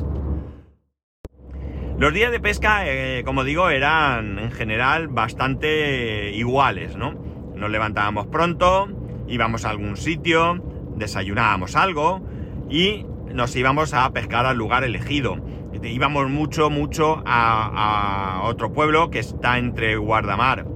Los 1.98 2.14
días 2.14 2.30
de 2.30 2.38
pesca, 2.38 2.82
eh, 2.86 3.24
como 3.24 3.42
digo, 3.42 3.70
eran 3.70 4.38
en 4.38 4.52
general 4.52 5.08
bastante 5.08 6.30
iguales, 6.30 6.94
¿no? 6.94 7.14
Nos 7.56 7.70
levantábamos 7.70 8.28
pronto, 8.28 8.88
íbamos 9.26 9.64
a 9.64 9.70
algún 9.70 9.96
sitio, 9.96 10.62
desayunábamos 10.94 11.74
algo 11.74 12.22
y 12.70 13.04
nos 13.34 13.56
íbamos 13.56 13.94
a 13.94 14.12
pescar 14.12 14.46
al 14.46 14.56
lugar 14.56 14.84
elegido. 14.84 15.38
Íbamos 15.82 16.30
mucho, 16.30 16.70
mucho 16.70 17.20
a, 17.26 18.42
otro 18.44 18.72
pueblo 18.72 19.10
que 19.10 19.18
está 19.18 19.58
entre 19.58 19.96
Guardamar 19.96 20.66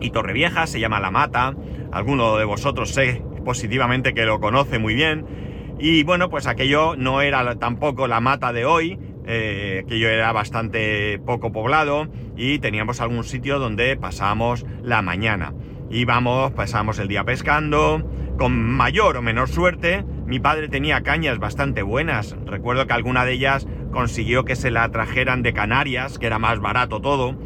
y 0.00 0.10
Torrevieja, 0.12 0.66
se 0.66 0.80
llama 0.80 0.98
La 0.98 1.10
Mata. 1.10 1.54
Alguno 1.92 2.38
de 2.38 2.46
vosotros 2.46 2.88
sé 2.88 3.22
positivamente 3.44 4.14
que 4.14 4.24
lo 4.24 4.40
conoce 4.40 4.78
muy 4.78 4.94
bien. 4.94 5.26
Y 5.78 6.04
bueno, 6.04 6.30
pues 6.30 6.46
aquello 6.46 6.96
no 6.96 7.20
era 7.20 7.56
tampoco 7.56 8.06
la 8.06 8.20
mata 8.20 8.52
de 8.54 8.64
hoy, 8.64 8.98
eh, 9.26 9.82
aquello 9.84 10.08
era 10.08 10.32
bastante 10.32 11.18
poco 11.24 11.52
poblado 11.52 12.08
y 12.36 12.58
teníamos 12.58 13.00
algún 13.00 13.24
sitio 13.24 13.58
donde 13.58 13.96
pasábamos 13.96 14.66
la 14.82 15.02
mañana. 15.02 15.54
Íbamos, 15.90 16.52
pasábamos 16.52 16.98
el 16.98 17.08
día 17.08 17.24
pescando, 17.24 18.10
con 18.38 18.58
mayor 18.58 19.16
o 19.16 19.22
menor 19.22 19.48
suerte, 19.48 20.04
mi 20.26 20.40
padre 20.40 20.68
tenía 20.68 21.02
cañas 21.02 21.38
bastante 21.38 21.82
buenas. 21.82 22.36
Recuerdo 22.46 22.86
que 22.86 22.94
alguna 22.94 23.24
de 23.24 23.32
ellas 23.32 23.66
consiguió 23.92 24.44
que 24.44 24.56
se 24.56 24.70
la 24.70 24.90
trajeran 24.90 25.42
de 25.42 25.52
Canarias, 25.52 26.18
que 26.18 26.26
era 26.26 26.38
más 26.38 26.60
barato 26.60 27.00
todo. 27.00 27.38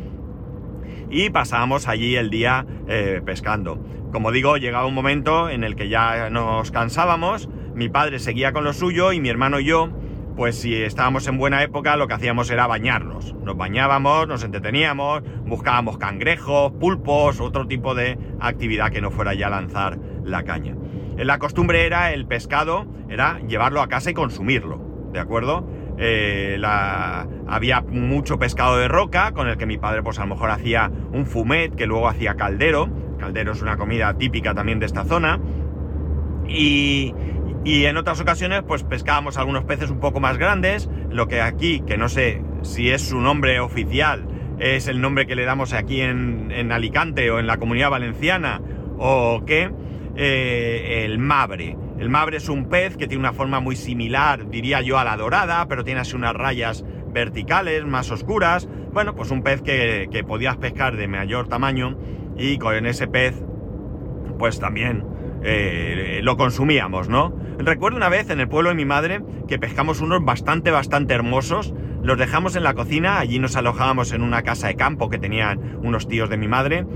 Y 1.11 1.31
pasábamos 1.31 1.89
allí 1.89 2.17
el 2.17 2.31
día 2.31 2.67
eh, 2.87 3.21
pescando. 3.25 3.85
Como 4.13 4.33
digo, 4.33 4.57
llegaba 4.57 4.87
un 4.87 4.95
momento 4.95 5.51
en 5.51 5.65
el 5.65 5.77
que 5.77 5.89
ya 5.89 6.31
nos 6.31 6.71
cansábamos, 6.71 7.49
mi 7.75 7.89
padre 7.89 8.19
seguía 8.19 8.53
con 8.53 8.65
lo 8.65 8.73
suyo 8.73 9.13
y 9.13 9.21
mi 9.21 9.29
hermano 9.29 9.61
y 9.61 9.65
yo, 9.65 9.91
pues 10.39 10.55
si 10.55 10.73
estábamos 10.85 11.27
en 11.27 11.37
buena 11.37 11.65
época, 11.65 11.97
lo 11.97 12.07
que 12.07 12.15
hacíamos 12.15 12.49
era 12.49 12.69
bañarnos. 12.69 13.35
Nos 13.43 13.57
bañábamos, 13.57 14.29
nos 14.29 14.45
entreteníamos, 14.45 15.25
buscábamos 15.45 15.99
cangrejos, 15.99 16.71
pulpos, 16.79 17.41
otro 17.41 17.67
tipo 17.67 17.97
de 17.97 18.17
actividad 18.39 18.93
que 18.93 19.01
no 19.01 19.11
fuera 19.11 19.35
ya 19.35 19.51
lanzar 19.51 19.99
la 20.23 20.45
caña. 20.45 20.77
La 21.17 21.41
costumbre 21.41 21.87
era 21.87 22.13
el 22.13 22.25
pescado, 22.27 22.87
era 23.09 23.41
llevarlo 23.49 23.83
a 23.83 23.89
casa 23.89 24.13
y 24.13 24.15
consumirlo, 24.15 24.81
¿de 25.13 25.19
acuerdo? 25.19 25.69
Eh, 25.99 26.63
había 27.49 27.81
mucho 27.81 28.39
pescado 28.39 28.79
de 28.79 28.87
roca, 28.87 29.33
con 29.33 29.49
el 29.49 29.57
que 29.57 29.67
mi 29.67 29.77
padre 29.77 30.05
pues 30.05 30.21
a 30.21 30.23
lo 30.23 30.29
mejor 30.29 30.51
hacía 30.51 30.89
un 31.13 31.27
fumet, 31.27 31.75
que 31.75 31.87
luego 31.87 32.07
hacía 32.07 32.37
caldero. 32.37 32.89
Caldero 33.19 33.51
es 33.51 33.61
una 33.61 33.77
comida 33.77 34.17
típica 34.17 34.55
también 34.55 34.79
de 34.79 34.87
esta 34.87 35.05
zona. 35.05 35.41
Y, 36.47 37.13
y 37.69 37.85
en 37.85 37.99
otras 37.99 38.19
ocasiones 38.19 38.63
pues 38.67 38.83
pescábamos 38.83 39.37
algunos 39.37 39.65
peces 39.65 39.91
un 39.91 40.01
poco 40.01 40.21
más 40.21 40.39
grandes, 40.39 40.89
lo 41.11 41.29
que 41.29 41.43
aquí, 41.43 41.81
que 41.87 41.99
no 41.99 42.09
sé 42.09 42.43
si 42.63 42.89
es 42.91 43.03
su 43.03 43.21
nombre 43.21 43.61
oficial, 43.61 44.27
es 44.59 44.89
el 44.89 45.03
nombre 45.03 45.27
que 45.27 45.37
le 45.37 45.45
damos 45.45 45.75
aquí 45.75 46.01
en, 46.01 46.51
en 46.51 46.73
Alicante 46.73 47.31
o 47.31 47.39
en 47.39 47.47
la 47.47 47.59
comunidad 47.59 47.91
valenciana 47.91 48.63
o 48.97 49.43
qué, 49.47 49.71
eh, 50.17 51.05
el 51.05 51.19
mabre. 51.19 51.77
El 51.99 52.09
mabre 52.09 52.39
es 52.39 52.49
un 52.49 52.71
pez 52.71 52.97
que 52.97 53.07
tiene 53.07 53.21
una 53.21 53.35
forma 53.35 53.61
muy 53.61 53.77
similar, 53.77 54.49
diría 54.49 54.81
yo, 54.81 54.99
a 54.99 55.05
la 55.05 55.19
dorada, 55.19 55.69
pero 55.69 55.85
tiene 55.85 56.01
así 56.01 56.17
unas 56.17 56.33
rayas 56.33 56.87
verticales, 57.13 57.85
más 57.85 58.11
oscuras. 58.11 58.67
Bueno, 58.95 59.15
pues 59.15 59.31
un 59.31 59.43
pez 59.43 59.61
que, 59.61 60.25
podías 60.27 60.57
pescar 60.57 60.97
de 60.97 61.07
mayor 61.07 61.49
tamaño 61.49 61.99
y 62.39 62.57
con 62.57 62.87
ese 62.87 63.09
pez, 63.09 63.45
pues 64.39 64.59
también 64.59 65.05
eh, 65.43 66.21
lo 66.23 66.37
consumíamos, 66.37 67.09
¿no? 67.09 67.35
Recuerdo 67.59 67.97
una 67.97 68.09
vez 68.09 68.31
en 68.31 68.41
el 68.41 68.49
pueblo 68.49 68.71
de 68.71 68.77
mi 68.77 68.85
madre 68.85 69.23
que 69.47 69.59
pescamos 69.59 70.01
unos 70.01 70.25
bastante, 70.25 70.71
bastante 70.71 71.15
hermosos. 71.15 71.75
Los 72.03 72.19
dejamos 72.19 72.57
en 72.57 72.63
la 72.63 72.75
cocina, 72.75 73.19
allí 73.19 73.39
nos 73.39 73.57
alojábamos 73.57 74.13
en 74.13 74.23
una 74.23 74.43
casa 74.43 74.69
de 74.69 74.77
campo 74.77 75.09
que 75.09 75.19
tenían 75.19 75.79
unos 75.83 76.07
tíos 76.09 76.31
de 76.31 76.37
mi 76.37 76.49
madre 76.49 76.87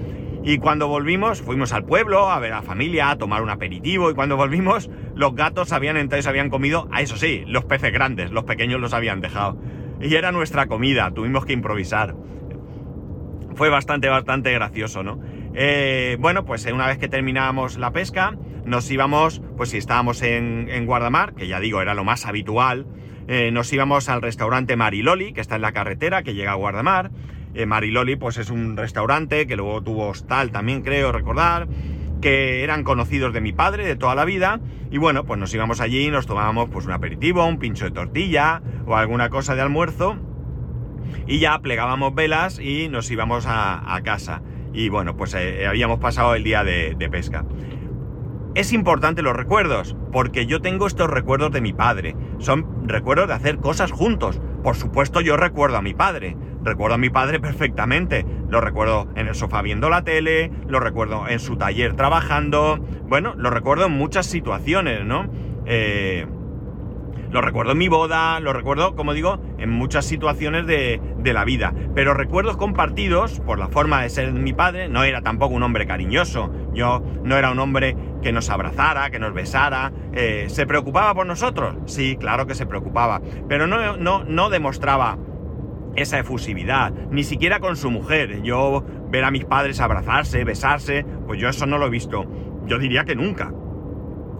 y 0.45 0.59
cuando 0.59 0.89
volvimos, 0.89 1.41
fuimos 1.41 1.73
al 1.73 1.85
pueblo 1.85 2.29
a 2.31 2.41
ver 2.41 2.53
a 2.53 2.57
la 2.57 2.63
familia, 2.63 3.11
a 3.11 3.17
tomar 3.17 3.43
un 3.43 3.51
aperitivo. 3.51 4.11
Y 4.11 4.15
cuando 4.15 4.37
volvimos, 4.37 4.91
los 5.15 5.35
gatos 5.37 5.73
habían 5.73 5.97
entrado 5.97 6.25
y 6.25 6.29
habían 6.29 6.51
comido, 6.51 6.89
a 6.91 7.01
eso 7.01 7.17
sí, 7.17 7.45
los 7.47 7.65
peces 7.65 7.93
grandes, 7.93 8.33
los 8.33 8.45
pequeños 8.45 8.81
los 8.81 8.93
habían 8.93 9.21
dejado. 9.21 9.57
Y 10.01 10.15
era 10.17 10.33
nuestra 10.33 10.67
comida, 10.67 11.13
tuvimos 11.13 11.45
que 11.45 11.53
improvisar. 11.53 12.17
Fue 13.55 13.69
bastante, 13.69 14.09
bastante 14.09 14.53
gracioso, 14.53 15.05
¿no? 15.05 15.21
Eh, 15.55 16.17
bueno, 16.21 16.45
pues 16.45 16.65
una 16.67 16.87
vez 16.87 16.99
que 16.99 17.09
terminábamos 17.09 17.79
la 17.79 17.93
pesca, 17.93 18.37
nos 18.65 18.91
íbamos, 18.91 19.43
pues 19.57 19.71
si 19.71 19.79
estábamos 19.79 20.23
en, 20.23 20.87
Guardamar, 20.87 21.35
que 21.35 21.49
ya 21.49 21.61
digo, 21.61 21.83
era 21.83 21.95
lo 21.95 22.05
más 22.05 22.27
habitual, 22.27 22.87
eh, 23.29 23.51
nos 23.53 23.73
íbamos 23.73 24.09
al 24.09 24.23
restaurante 24.23 24.77
Mariloli, 24.77 25.33
que 25.33 25.41
está 25.41 25.57
en 25.57 25.63
la 25.63 25.73
carretera, 25.73 26.23
que 26.23 26.35
llega 26.35 26.53
a 26.53 26.57
Guardamar. 26.57 27.11
Eh, 27.55 27.67
Mariloli, 27.67 28.17
pues 28.17 28.39
es 28.39 28.51
un 28.51 28.77
restaurante 28.77 29.47
que 29.47 29.57
luego 29.57 29.83
tuvo 29.83 30.09
hostal 30.09 30.51
también, 30.51 30.83
creo 30.83 31.13
recordar, 31.13 31.69
que 32.21 32.63
eran 32.65 32.83
conocidos 32.83 33.35
de 33.35 33.41
mi 33.41 33.53
padre 33.53 33.87
de 33.87 33.97
toda 33.97 34.15
la 34.15 34.25
vida. 34.25 34.61
Y 34.91 34.99
bueno, 34.99 35.25
pues 35.25 35.39
nos 35.39 35.53
íbamos 35.53 35.81
allí 35.81 36.07
y 36.07 36.11
nos 36.11 36.27
tomábamos 36.27 36.71
pues 36.71 36.87
un 36.87 36.93
aperitivo, 36.93 37.45
un 37.45 37.59
pincho 37.59 37.85
de 37.85 37.91
tortilla 37.91 38.63
o 38.87 38.97
alguna 38.97 39.29
cosa 39.29 39.55
de 39.55 39.61
almuerzo. 39.61 40.17
Y 41.27 41.39
ya 41.39 41.59
plegábamos 41.59 42.15
velas 42.15 42.59
y 42.59 42.89
nos 42.89 43.11
íbamos 43.11 43.45
a, 43.47 44.01
casa. 44.05 44.43
Y 44.73 44.89
bueno, 44.89 45.17
pues 45.17 45.35
eh, 45.35 45.67
habíamos 45.67 45.99
pasado 45.99 46.35
el 46.35 46.45
día 46.45 46.65
de, 46.65 46.95
de 46.99 47.11
pesca. 47.11 47.45
Es 48.55 48.73
importante 48.73 49.23
los 49.23 49.35
recuerdos, 49.35 49.97
porque 50.13 50.47
yo 50.47 50.61
tengo 50.61 50.87
estos 50.87 51.09
recuerdos 51.09 51.53
de 51.53 51.61
mi 51.61 51.73
padre. 51.73 52.15
Son 52.39 52.87
recuerdos 52.87 53.29
de 53.29 53.35
hacer 53.35 53.59
cosas 53.59 53.91
juntos. 53.91 54.41
Por 54.63 54.77
supuesto 54.77 55.21
yo 55.21 55.37
recuerdo 55.37 55.79
a 55.79 55.83
mi 55.83 55.95
padre, 55.95 56.37
Recuerdo 56.65 56.95
a 56.95 56.99
mi 56.99 57.11
padre 57.11 57.41
perfectamente. 57.41 58.25
Lo 58.49 58.61
recuerdo 58.61 59.09
en 59.17 59.27
el 59.27 59.35
sofá 59.35 59.63
viendo 59.63 59.89
la 59.91 60.05
tele, 60.05 60.53
lo 60.69 60.79
recuerdo 60.79 61.29
en 61.29 61.41
su 61.41 61.57
taller 61.57 61.95
trabajando. 61.95 62.79
Bueno, 63.09 63.35
lo 63.37 63.51
recuerdo 63.51 63.87
en 63.87 63.93
muchas 63.93 64.27
situaciones, 64.27 65.05
¿no? 65.05 65.29
Eh, 65.67 66.27
lo 67.33 67.41
recuerdo 67.41 67.73
en 67.73 67.79
mi 67.79 67.89
boda, 67.89 68.39
lo 68.41 68.53
recuerdo, 68.53 68.95
como 68.95 69.15
digo, 69.15 69.41
en 69.59 69.71
muchas 69.71 70.05
situaciones 70.05 70.67
de, 70.67 71.01
la 71.25 71.45
vida. 71.45 71.73
Pero 71.95 72.13
recuerdos 72.13 72.59
compartidos, 72.59 73.41
por 73.41 73.59
la 73.59 73.69
forma 73.69 74.03
de 74.03 74.11
ser 74.11 74.33
mi 74.33 74.53
padre, 74.53 74.91
no 74.91 75.03
era 75.03 75.23
tampoco 75.23 75.55
un 75.55 75.63
hombre 75.63 75.87
cariñoso. 75.87 76.53
Yo 76.75 77.03
no 77.25 77.39
era 77.39 77.51
un 77.51 77.59
hombre 77.59 77.97
que 78.23 78.33
nos 78.33 78.51
abrazara, 78.51 79.11
que 79.11 79.19
nos 79.19 79.33
besara. 79.33 79.93
Eh, 80.13 80.45
¿Se 80.49 80.67
preocupaba 80.67 81.15
por 81.15 81.27
nosotros? 81.27 81.77
Sí, 81.87 82.17
claro 82.17 82.47
que 82.47 82.55
se 82.55 82.67
preocupaba. 82.67 83.23
Pero 83.49 83.67
no, 83.67 83.97
no, 83.97 84.25
no 84.25 84.51
demostraba 84.51 85.17
esa 85.97 86.19
efusividad, 86.19 86.93
ni 87.11 87.25
siquiera 87.25 87.61
con 87.61 87.77
su 87.77 87.91
mujer. 87.91 88.43
Yo 88.43 88.85
ver 89.09 89.25
a 89.25 89.31
mis 89.31 89.47
padres 89.47 89.81
abrazarse, 89.81 90.45
besarse, 90.45 91.07
pues 91.27 91.41
yo 91.41 91.49
eso 91.49 91.65
no 91.65 91.79
lo 91.79 91.87
he 91.87 91.91
visto. 91.91 92.27
Yo 92.67 92.79
diría 92.79 93.05
que 93.05 93.15
nunca. 93.15 93.53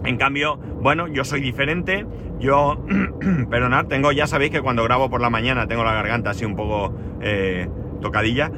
En 0.05 0.17
cambio, 0.17 0.57
bueno, 0.57 1.07
yo 1.07 1.23
soy 1.23 1.41
diferente. 1.41 2.05
Yo, 2.39 2.83
perdonad, 3.49 3.85
tengo, 3.85 4.11
ya 4.11 4.27
sabéis 4.27 4.51
que 4.51 4.61
cuando 4.61 4.83
grabo 4.83 5.09
por 5.09 5.21
la 5.21 5.29
mañana 5.29 5.67
tengo 5.67 5.83
la 5.83 5.93
garganta 5.93 6.31
así 6.31 6.45
un 6.45 6.55
poco 6.55 6.93
eh, 7.21 7.69
tocadilla. 8.01 8.51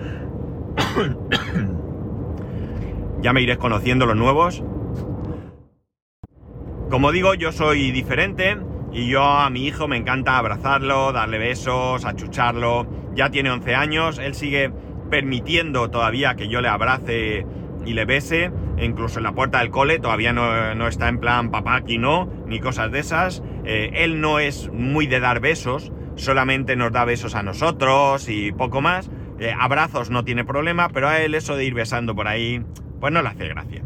ya 3.22 3.34
me 3.34 3.42
iréis 3.42 3.60
conociendo 3.60 4.06
los 4.06 4.16
nuevos. 4.16 4.64
Como 6.90 7.12
digo, 7.12 7.34
yo 7.34 7.52
soy 7.52 7.92
diferente. 7.92 8.58
Y 8.92 9.10
yo 9.10 9.24
a 9.24 9.50
mi 9.50 9.68
hijo 9.68 9.90
me 9.90 9.98
encanta 9.98 10.38
abrazarlo, 10.38 11.12
darle 11.12 11.38
besos, 11.38 12.06
achucharlo. 12.06 12.88
Ya 13.14 13.30
tiene 13.30 13.52
11 13.52 13.76
años, 13.76 14.20
él 14.20 14.36
sigue 14.36 14.72
permitiendo 15.10 15.90
todavía 15.90 16.36
que 16.36 16.48
yo 16.48 16.62
le 16.62 16.70
abrace 16.70 17.46
y 17.86 17.94
le 17.94 18.06
bese, 18.06 18.52
incluso 18.80 19.20
en 19.20 19.24
la 19.24 19.34
puerta 19.34 19.60
del 19.60 19.70
cole, 19.70 20.00
todavía 20.00 20.34
no, 20.34 20.88
está 20.88 21.08
en 21.08 21.20
plan 21.20 21.52
papá 21.52 21.76
aquí 21.76 21.98
no, 21.98 22.30
ni 22.48 22.60
cosas 22.60 22.92
de 22.92 23.00
esas. 23.00 23.44
Eh, 23.64 23.92
él 23.94 24.22
no 24.22 24.40
es 24.40 24.70
muy 24.72 25.08
de 25.08 25.20
dar 25.20 25.40
besos, 25.40 25.92
solamente 26.16 26.76
nos 26.76 26.92
da 26.92 27.06
besos 27.06 27.36
a 27.36 27.44
nosotros 27.44 28.30
y 28.30 28.52
poco 28.52 28.82
más. 28.82 29.10
Eh, 29.40 29.54
abrazos 29.58 30.10
no 30.10 30.24
tiene 30.24 30.46
problema, 30.46 30.90
pero 30.90 31.08
a 31.08 31.20
él 31.20 31.36
eso 31.36 31.56
de 31.56 31.66
ir 31.66 31.74
besando 31.74 32.16
por 32.16 32.28
ahí, 32.28 32.64
pues 33.00 33.12
no 33.12 33.22
le 33.22 33.30
hace 33.30 33.48
gracia. 33.48 33.84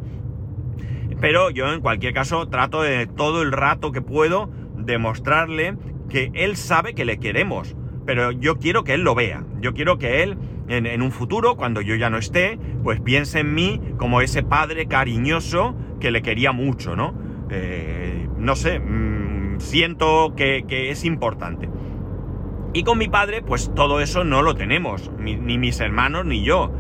Pero 1.19 1.49
yo 1.49 1.71
en 1.73 1.81
cualquier 1.81 2.13
caso 2.13 2.47
trato 2.47 2.81
de 2.81 3.07
todo 3.07 3.41
el 3.41 3.51
rato 3.51 3.91
que 3.91 4.01
puedo 4.01 4.49
demostrarle 4.77 5.75
que 6.09 6.31
él 6.33 6.55
sabe 6.55 6.93
que 6.93 7.05
le 7.05 7.19
queremos, 7.19 7.75
pero 8.05 8.31
yo 8.31 8.57
quiero 8.57 8.83
que 8.83 8.93
él 8.93 9.01
lo 9.01 9.15
vea. 9.15 9.43
Yo 9.59 9.73
quiero 9.73 9.97
que 9.97 10.23
él 10.23 10.37
en, 10.69 11.01
un 11.01 11.11
futuro, 11.11 11.55
cuando 11.55 11.81
yo 11.81 11.95
ya 11.95 12.09
no 12.09 12.17
esté, 12.17 12.59
pues 12.83 13.01
piense 13.01 13.39
en 13.39 13.55
mí 13.55 13.81
como 13.97 14.21
ese 14.21 14.43
padre 14.43 14.87
cariñoso 14.87 15.75
que 15.99 16.11
le 16.11 16.21
quería 16.21 16.51
mucho, 16.51 16.95
¿no? 16.95 17.13
Eh, 17.49 18.27
no 18.37 18.55
sé, 18.55 18.79
mm, 18.79 19.59
siento 19.59 20.33
que, 20.35 20.63
es 20.69 21.05
importante. 21.05 21.69
Y 22.73 22.83
con 22.83 22.99
mi 22.99 23.07
padre, 23.07 23.41
pues 23.41 23.73
todo 23.73 23.99
eso 23.99 24.23
no 24.23 24.43
lo 24.43 24.53
tenemos, 24.53 25.11
ni, 25.17 25.35
mis 25.57 25.79
hermanos 25.79 26.25
ni 26.25 26.43
yo. 26.43 26.71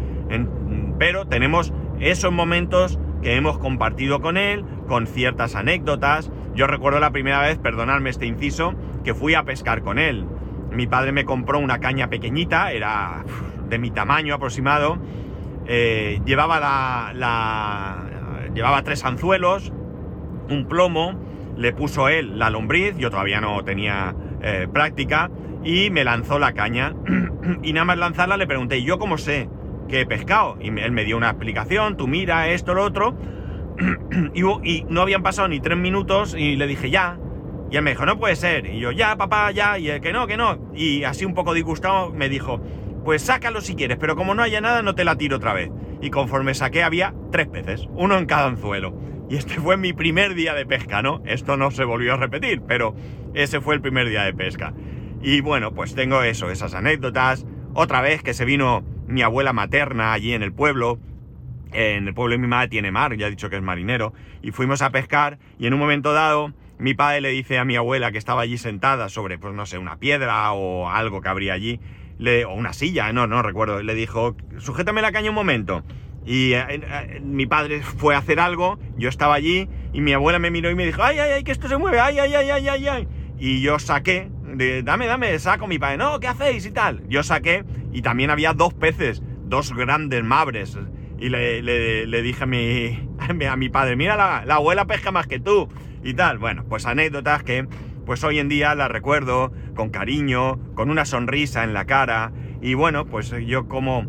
pero 0.99 1.25
tenemos 1.25 1.73
esos 1.99 2.31
momentos 2.31 2.99
que 3.23 3.35
hemos 3.35 3.57
compartido 3.57 4.21
con 4.21 4.37
él, 4.37 4.65
con 4.87 5.07
ciertas 5.07 5.55
anécdotas. 5.55 6.31
Yo 6.53 6.67
recuerdo 6.67 6.99
la 6.99 7.11
primera 7.11 7.41
vez, 7.41 7.57
perdonadme 7.57 8.09
este 8.09 8.27
inciso, 8.27 8.75
que 9.03 9.15
fui 9.15 9.33
a 9.33 9.43
pescar 9.43 9.81
con 9.81 9.97
él. 9.97 10.25
Mi 10.71 10.85
padre 10.85 11.11
me 11.11 11.25
compró 11.25 11.57
una 11.57 11.79
caña 11.79 12.09
pequeñita, 12.09 12.71
era 12.71 13.23
de 13.69 13.79
mi 13.79 13.91
tamaño 13.91 14.35
aproximado. 14.35 14.97
Eh, 15.67 16.21
llevaba 16.25 16.59
la, 16.59 18.03
llevaba 18.53 18.83
tres 18.83 19.05
anzuelos, 19.05 19.71
un 20.49 20.67
plomo, 20.67 21.19
le 21.55 21.73
puso 21.73 22.09
él 22.09 22.39
la 22.39 22.49
lombriz, 22.49 22.97
yo 22.97 23.11
todavía 23.11 23.39
no 23.39 23.63
tenía 23.63 24.15
eh, 24.41 24.67
práctica, 24.71 25.29
y 25.63 25.89
me 25.89 26.03
lanzó 26.03 26.39
la 26.39 26.53
caña. 26.53 26.95
y 27.63 27.73
nada 27.73 27.85
más 27.85 27.97
lanzarla 27.97 28.37
le 28.37 28.47
pregunté, 28.47 28.81
¿yo 28.83 28.97
cómo 28.97 29.17
sé 29.17 29.49
que 29.87 30.01
he 30.01 30.05
pescado? 30.05 30.57
Y 30.61 30.67
él 30.67 30.91
me 30.91 31.05
dio 31.05 31.17
una 31.17 31.29
explicación, 31.29 31.97
tú 31.97 32.07
mira 32.07 32.47
esto, 32.47 32.73
lo 32.73 32.83
otro. 32.83 33.15
y, 34.33 34.43
y, 34.43 34.85
no 34.89 35.01
habían 35.01 35.23
pasado 35.23 35.47
ni 35.47 35.59
tres 35.59 35.77
minutos 35.77 36.35
y 36.37 36.55
le 36.55 36.67
dije, 36.67 36.89
ya. 36.89 37.17
Y 37.71 37.77
él 37.77 37.83
me 37.83 37.91
dijo, 37.91 38.05
no 38.05 38.17
puede 38.17 38.35
ser. 38.35 38.65
Y 38.65 38.79
yo, 38.79 38.91
ya, 38.91 39.15
papá, 39.15 39.51
ya. 39.51 39.77
Y 39.77 39.89
él, 39.89 40.01
que 40.01 40.11
no, 40.11 40.25
que 40.25 40.37
no. 40.37 40.71
Y 40.73 41.03
así 41.03 41.25
un 41.25 41.35
poco 41.35 41.53
disgustado 41.53 42.11
me 42.11 42.29
dijo, 42.29 42.59
pues 43.03 43.21
sácalo 43.21 43.61
si 43.61 43.75
quieres, 43.75 43.97
pero 43.97 44.15
como 44.15 44.35
no 44.35 44.43
haya 44.43 44.61
nada, 44.61 44.81
no 44.81 44.95
te 44.95 45.03
la 45.03 45.17
tiro 45.17 45.37
otra 45.37 45.53
vez. 45.53 45.69
Y 46.01 46.09
conforme 46.09 46.53
saqué 46.53 46.83
había 46.83 47.13
tres 47.31 47.47
peces, 47.47 47.87
uno 47.93 48.17
en 48.17 48.25
cada 48.25 48.47
anzuelo. 48.47 48.97
Y 49.29 49.35
este 49.35 49.55
fue 49.55 49.77
mi 49.77 49.93
primer 49.93 50.33
día 50.33 50.53
de 50.53 50.65
pesca, 50.65 51.01
¿no? 51.01 51.21
Esto 51.25 51.55
no 51.55 51.71
se 51.71 51.83
volvió 51.83 52.13
a 52.13 52.17
repetir, 52.17 52.61
pero 52.67 52.95
ese 53.33 53.61
fue 53.61 53.75
el 53.75 53.81
primer 53.81 54.09
día 54.09 54.23
de 54.23 54.33
pesca. 54.33 54.73
Y 55.21 55.41
bueno, 55.41 55.73
pues 55.73 55.93
tengo 55.95 56.23
eso, 56.23 56.49
esas 56.49 56.73
anécdotas. 56.73 57.45
Otra 57.73 58.01
vez 58.01 58.23
que 58.23 58.33
se 58.33 58.45
vino 58.45 58.83
mi 59.07 59.21
abuela 59.21 59.53
materna 59.53 60.13
allí 60.13 60.33
en 60.33 60.43
el 60.43 60.53
pueblo. 60.53 60.99
En 61.71 62.07
el 62.07 62.13
pueblo 62.15 62.33
de 62.33 62.39
mi 62.39 62.47
madre 62.47 62.69
tiene 62.69 62.91
mar, 62.91 63.15
ya 63.15 63.27
he 63.27 63.29
dicho 63.29 63.49
que 63.49 63.57
es 63.57 63.61
marinero. 63.61 64.13
Y 64.41 64.51
fuimos 64.51 64.81
a 64.81 64.89
pescar 64.89 65.37
y 65.59 65.67
en 65.67 65.73
un 65.73 65.79
momento 65.79 66.13
dado 66.13 66.53
mi 66.79 66.93
padre 66.93 67.21
le 67.21 67.29
dice 67.29 67.59
a 67.59 67.65
mi 67.65 67.75
abuela 67.75 68.11
que 68.11 68.17
estaba 68.17 68.41
allí 68.41 68.57
sentada 68.57 69.09
sobre, 69.09 69.37
pues 69.37 69.53
no 69.53 69.65
sé, 69.65 69.77
una 69.77 69.97
piedra 69.97 70.51
o 70.53 70.89
algo 70.89 71.21
que 71.21 71.29
habría 71.29 71.53
allí 71.53 71.79
o 72.19 72.53
una 72.53 72.73
silla, 72.73 73.11
no, 73.13 73.27
no 73.27 73.41
recuerdo, 73.41 73.81
le 73.81 73.95
dijo, 73.95 74.35
sujétame 74.57 75.01
la 75.01 75.11
caña 75.11 75.29
un 75.29 75.35
momento. 75.35 75.83
Y 76.25 76.53
eh, 76.53 76.63
eh, 76.69 77.21
mi 77.23 77.45
padre 77.45 77.81
fue 77.81 78.13
a 78.13 78.19
hacer 78.19 78.39
algo, 78.39 78.77
yo 78.97 79.09
estaba 79.09 79.35
allí 79.35 79.69
y 79.93 80.01
mi 80.01 80.13
abuela 80.13 80.37
me 80.37 80.51
miró 80.51 80.69
y 80.69 80.75
me 80.75 80.85
dijo, 80.85 81.01
ay, 81.01 81.17
ay, 81.19 81.31
ay, 81.31 81.43
que 81.43 81.51
esto 81.51 81.67
se 81.67 81.77
mueve, 81.77 81.99
ay, 81.99 82.19
ay, 82.19 82.33
ay, 82.33 82.49
ay, 82.49 82.67
ay, 82.67 82.87
ay. 82.87 83.07
Y 83.39 83.61
yo 83.61 83.79
saqué, 83.79 84.29
de, 84.53 84.83
dame, 84.83 85.07
dame, 85.07 85.39
saco 85.39 85.65
mi 85.65 85.79
padre, 85.79 85.97
no, 85.97 86.19
¿qué 86.19 86.27
hacéis 86.27 86.65
y 86.65 86.71
tal? 86.71 87.03
Yo 87.07 87.23
saqué 87.23 87.63
y 87.91 88.01
también 88.01 88.29
había 88.29 88.53
dos 88.53 88.73
peces, 88.73 89.23
dos 89.45 89.73
grandes 89.73 90.23
mabres. 90.23 90.77
Y 91.17 91.29
le, 91.29 91.61
le, 91.61 92.21
dije 92.21 92.43
a 92.43 92.47
mi, 92.47 93.09
a 93.49 93.55
mi 93.55 93.69
padre, 93.69 93.95
mira, 93.95 94.15
la, 94.15 94.43
la 94.45 94.55
abuela 94.55 94.85
pesca 94.85 95.11
más 95.11 95.25
que 95.25 95.39
tú 95.39 95.69
y 96.03 96.13
tal. 96.13 96.37
Bueno, 96.37 96.65
pues 96.67 96.85
anécdotas 96.85 97.43
que 97.43 97.67
pues 98.05 98.23
hoy 98.23 98.39
en 98.39 98.49
día 98.49 98.73
la 98.73 98.87
recuerdo 98.87 99.51
con 99.79 99.91
cariño, 99.91 100.59
con 100.75 100.89
una 100.89 101.05
sonrisa 101.05 101.63
en 101.63 101.73
la 101.73 101.85
cara 101.85 102.33
y 102.61 102.73
bueno, 102.73 103.05
pues 103.05 103.33
yo 103.47 103.69
como, 103.69 104.05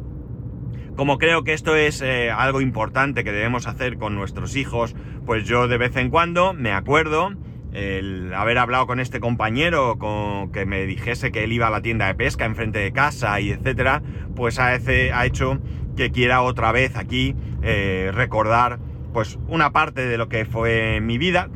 como 0.97 1.17
creo 1.17 1.45
que 1.45 1.53
esto 1.53 1.77
es 1.77 2.03
eh, 2.03 2.33
algo 2.33 2.61
importante 2.61 3.23
que 3.23 3.31
debemos 3.31 3.69
hacer 3.69 3.97
con 3.97 4.17
nuestros 4.17 4.57
hijos, 4.57 4.97
pues 5.27 5.47
yo 5.47 5.69
de 5.69 5.79
vez 5.79 5.95
en 5.95 6.11
cuando 6.11 6.55
me 6.55 6.73
acuerdo 6.73 7.31
el 7.73 8.35
haber 8.35 8.59
hablado 8.59 8.89
con 8.89 8.99
este 8.99 9.21
compañero, 9.21 9.97
con, 9.97 10.51
que 10.51 10.67
me 10.67 10.87
dijese 10.87 11.31
que 11.31 11.45
él 11.45 11.53
iba 11.53 11.69
a 11.69 11.71
la 11.71 11.83
tienda 11.83 12.09
de 12.09 12.17
pesca 12.17 12.47
enfrente 12.47 12.81
de 12.81 12.91
casa 12.91 13.41
y 13.41 13.53
etcétera, 13.53 14.03
pues 14.35 14.59
ha, 14.59 14.71
ha 14.71 15.25
hecho 15.25 15.61
que 15.97 16.11
quiera 16.11 16.43
otra 16.43 16.73
vez 16.73 16.97
aquí 16.97 17.37
eh, 17.63 18.11
recordar 18.13 18.81
pues 19.13 19.39
una 19.47 19.71
parte 19.71 20.05
de 20.05 20.19
lo 20.19 20.29
que 20.29 20.47
fue 20.47 21.01
mi 21.01 21.17
vida 21.17 21.49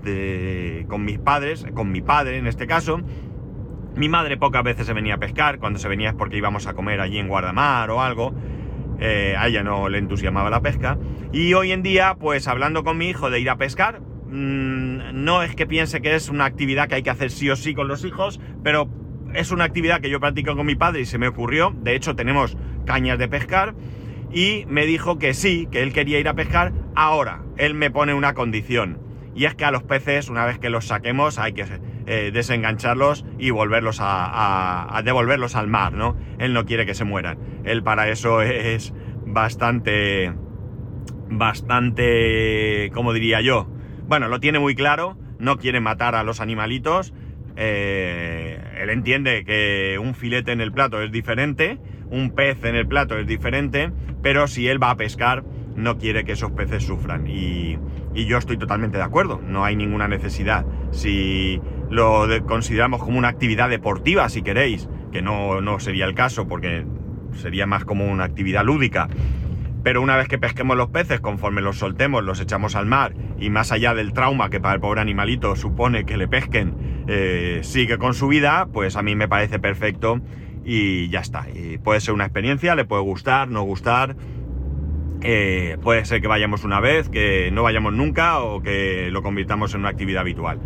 con 0.86 1.04
mis 1.04 1.18
padres, 1.18 1.66
con 1.74 1.90
mi 1.90 2.00
padre 2.00 2.38
en 2.38 2.46
este 2.46 2.68
caso. 2.68 3.00
Mi 3.96 4.08
madre 4.08 4.36
pocas 4.36 4.64
veces 4.64 4.86
se 4.86 4.92
venía 4.92 5.14
a 5.14 5.18
pescar, 5.18 5.60
cuando 5.60 5.78
se 5.78 5.88
venía 5.88 6.10
es 6.10 6.14
porque 6.14 6.36
íbamos 6.36 6.66
a 6.66 6.74
comer 6.74 7.00
allí 7.00 7.18
en 7.18 7.28
Guardamar 7.28 7.90
o 7.90 8.02
algo. 8.02 8.34
Eh, 8.98 9.36
a 9.38 9.46
ella 9.46 9.62
no 9.62 9.88
le 9.88 9.98
entusiasmaba 9.98 10.50
la 10.50 10.60
pesca. 10.60 10.98
Y 11.32 11.54
hoy 11.54 11.70
en 11.70 11.82
día, 11.82 12.16
pues 12.18 12.48
hablando 12.48 12.82
con 12.82 12.98
mi 12.98 13.08
hijo 13.08 13.30
de 13.30 13.38
ir 13.38 13.50
a 13.50 13.56
pescar, 13.56 14.00
mm, 14.00 15.24
no 15.24 15.42
es 15.44 15.54
que 15.54 15.66
piense 15.66 16.02
que 16.02 16.16
es 16.16 16.28
una 16.28 16.44
actividad 16.44 16.88
que 16.88 16.96
hay 16.96 17.02
que 17.02 17.10
hacer 17.10 17.30
sí 17.30 17.48
o 17.50 17.56
sí 17.56 17.72
con 17.72 17.86
los 17.86 18.04
hijos, 18.04 18.40
pero 18.64 18.88
es 19.32 19.52
una 19.52 19.64
actividad 19.64 20.00
que 20.00 20.10
yo 20.10 20.18
practico 20.18 20.56
con 20.56 20.66
mi 20.66 20.74
padre 20.74 21.02
y 21.02 21.06
se 21.06 21.18
me 21.18 21.28
ocurrió. 21.28 21.72
De 21.76 21.94
hecho, 21.94 22.16
tenemos 22.16 22.56
cañas 22.86 23.18
de 23.18 23.28
pescar 23.28 23.74
y 24.32 24.64
me 24.66 24.86
dijo 24.86 25.18
que 25.18 25.34
sí, 25.34 25.68
que 25.70 25.82
él 25.84 25.92
quería 25.92 26.18
ir 26.18 26.28
a 26.28 26.34
pescar. 26.34 26.72
Ahora, 26.96 27.42
él 27.58 27.74
me 27.74 27.92
pone 27.92 28.12
una 28.12 28.34
condición. 28.34 28.98
Y 29.36 29.44
es 29.44 29.54
que 29.54 29.64
a 29.64 29.70
los 29.70 29.84
peces, 29.84 30.28
una 30.28 30.46
vez 30.46 30.58
que 30.58 30.70
los 30.70 30.86
saquemos, 30.86 31.38
hay 31.38 31.52
que 31.52 31.64
eh, 32.06 32.30
desengancharlos 32.32 33.24
y 33.38 33.50
volverlos 33.50 33.98
a, 34.00 35.00
devolverlos 35.04 35.56
al 35.56 35.68
mar, 35.68 35.92
¿no? 35.92 36.16
Él 36.38 36.52
no 36.52 36.64
quiere 36.64 36.86
que 36.86 36.94
se 36.94 37.04
mueran. 37.04 37.38
Él 37.64 37.82
para 37.82 38.08
eso 38.08 38.42
es 38.42 38.92
bastante, 39.26 40.32
bastante, 41.28 42.90
¿cómo 42.92 43.12
diría 43.12 43.40
yo? 43.40 43.68
Bueno, 44.06 44.28
lo 44.28 44.40
tiene 44.40 44.58
muy 44.58 44.74
claro, 44.74 45.16
no 45.38 45.56
quiere 45.56 45.80
matar 45.80 46.14
a 46.14 46.24
los 46.24 46.40
animalitos. 46.40 47.14
Eh, 47.56 48.58
él 48.78 48.90
entiende 48.90 49.44
que 49.44 49.98
un 50.00 50.14
filete 50.14 50.52
en 50.52 50.60
el 50.60 50.72
plato 50.72 51.00
es 51.02 51.10
diferente, 51.10 51.78
un 52.10 52.30
pez 52.30 52.64
en 52.64 52.74
el 52.74 52.86
plato 52.86 53.16
es 53.16 53.26
diferente, 53.26 53.92
pero 54.22 54.46
si 54.46 54.68
él 54.68 54.82
va 54.82 54.90
a 54.90 54.96
pescar, 54.96 55.44
no 55.76 55.98
quiere 55.98 56.24
que 56.24 56.32
esos 56.32 56.52
peces 56.52 56.84
sufran. 56.84 57.26
Y, 57.26 57.78
yo 58.14 58.38
estoy 58.38 58.56
totalmente 58.56 58.96
de 58.96 59.02
acuerdo, 59.02 59.40
no 59.44 59.64
hay 59.64 59.74
ninguna 59.74 60.06
necesidad. 60.06 60.64
Si 60.92 61.60
lo 61.90 62.26
consideramos 62.46 63.02
como 63.02 63.18
una 63.18 63.28
actividad 63.28 63.68
deportiva, 63.68 64.28
si 64.28 64.42
queréis, 64.42 64.88
que 65.12 65.22
no, 65.22 65.60
no 65.60 65.78
sería 65.80 66.06
el 66.06 66.14
caso, 66.14 66.48
porque 66.48 66.84
sería 67.34 67.66
más 67.66 67.84
como 67.84 68.06
una 68.06 68.24
actividad 68.24 68.64
lúdica. 68.64 69.08
Pero 69.82 70.00
una 70.00 70.16
vez 70.16 70.28
que 70.28 70.38
pesquemos 70.38 70.76
los 70.78 70.88
peces, 70.88 71.20
conforme 71.20 71.60
los 71.60 71.76
soltemos, 71.76 72.24
los 72.24 72.40
echamos 72.40 72.74
al 72.74 72.86
mar, 72.86 73.14
y 73.38 73.50
más 73.50 73.70
allá 73.70 73.94
del 73.94 74.14
trauma 74.14 74.48
que 74.48 74.58
para 74.58 74.74
el 74.74 74.80
pobre 74.80 75.02
animalito 75.02 75.56
supone 75.56 76.06
que 76.06 76.16
le 76.16 76.26
pesquen, 76.26 77.04
eh, 77.06 77.60
sigue 77.62 77.98
con 77.98 78.14
su 78.14 78.28
vida, 78.28 78.66
pues 78.72 78.96
a 78.96 79.02
mí 79.02 79.14
me 79.14 79.28
parece 79.28 79.58
perfecto 79.58 80.20
y 80.64 81.10
ya 81.10 81.20
está. 81.20 81.46
Puede 81.82 82.00
ser 82.00 82.14
una 82.14 82.24
experiencia, 82.24 82.74
le 82.74 82.86
puede 82.86 83.02
gustar, 83.02 83.48
no 83.48 83.62
gustar. 83.62 84.16
Eh, 85.20 85.76
puede 85.82 86.04
ser 86.06 86.22
que 86.22 86.28
vayamos 86.28 86.64
una 86.64 86.80
vez, 86.80 87.10
que 87.10 87.50
no 87.52 87.62
vayamos 87.62 87.92
nunca 87.92 88.40
o 88.40 88.62
que 88.62 89.10
lo 89.10 89.22
convirtamos 89.22 89.74
en 89.74 89.80
una 89.80 89.90
actividad 89.90 90.22
habitual. 90.22 90.60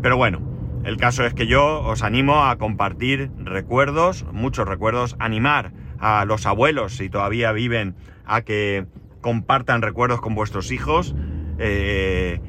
Pero 0.00 0.16
bueno, 0.16 0.40
el 0.84 0.98
caso 0.98 1.24
es 1.24 1.34
que 1.34 1.46
yo 1.46 1.80
os 1.80 2.02
animo 2.02 2.44
a 2.44 2.56
compartir 2.58 3.30
recuerdos, 3.38 4.26
muchos 4.32 4.68
recuerdos, 4.68 5.16
animar 5.18 5.72
a 5.98 6.24
los 6.26 6.46
abuelos 6.46 6.96
si 6.96 7.08
todavía 7.08 7.52
viven 7.52 7.94
a 8.26 8.42
que 8.42 8.86
compartan 9.22 9.80
recuerdos 9.80 10.20
con 10.20 10.34
vuestros 10.34 10.70
hijos. 10.70 11.14
Eh, 11.58 12.40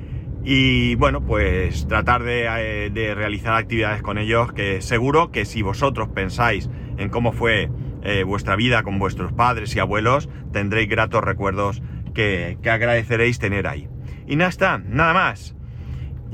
y 0.43 0.95
bueno, 0.95 1.25
pues 1.25 1.87
tratar 1.87 2.23
de, 2.23 2.91
de, 2.93 3.15
realizar 3.15 3.55
actividades 3.55 4.01
con 4.01 4.17
ellos 4.17 4.51
que 4.51 4.81
seguro 4.81 5.31
que 5.31 5.45
si 5.45 5.61
vosotros 5.61 6.09
pensáis 6.09 6.69
en 6.97 7.09
cómo 7.09 7.31
fue 7.31 7.69
eh, 8.03 8.23
vuestra 8.23 8.55
vida 8.55 8.83
con 8.83 8.99
vuestros 8.99 9.31
padres 9.31 9.75
y 9.75 9.79
abuelos, 9.79 10.29
tendréis 10.51 10.89
gratos 10.89 11.23
recuerdos 11.23 11.81
que, 12.13 12.57
que 12.61 12.69
agradeceréis 12.69 13.39
tener 13.39 13.65
ahí. 13.65 13.87
Y 14.27 14.35
nada 14.35 14.49
está, 14.49 14.77
nada 14.77 15.13
más. 15.13 15.54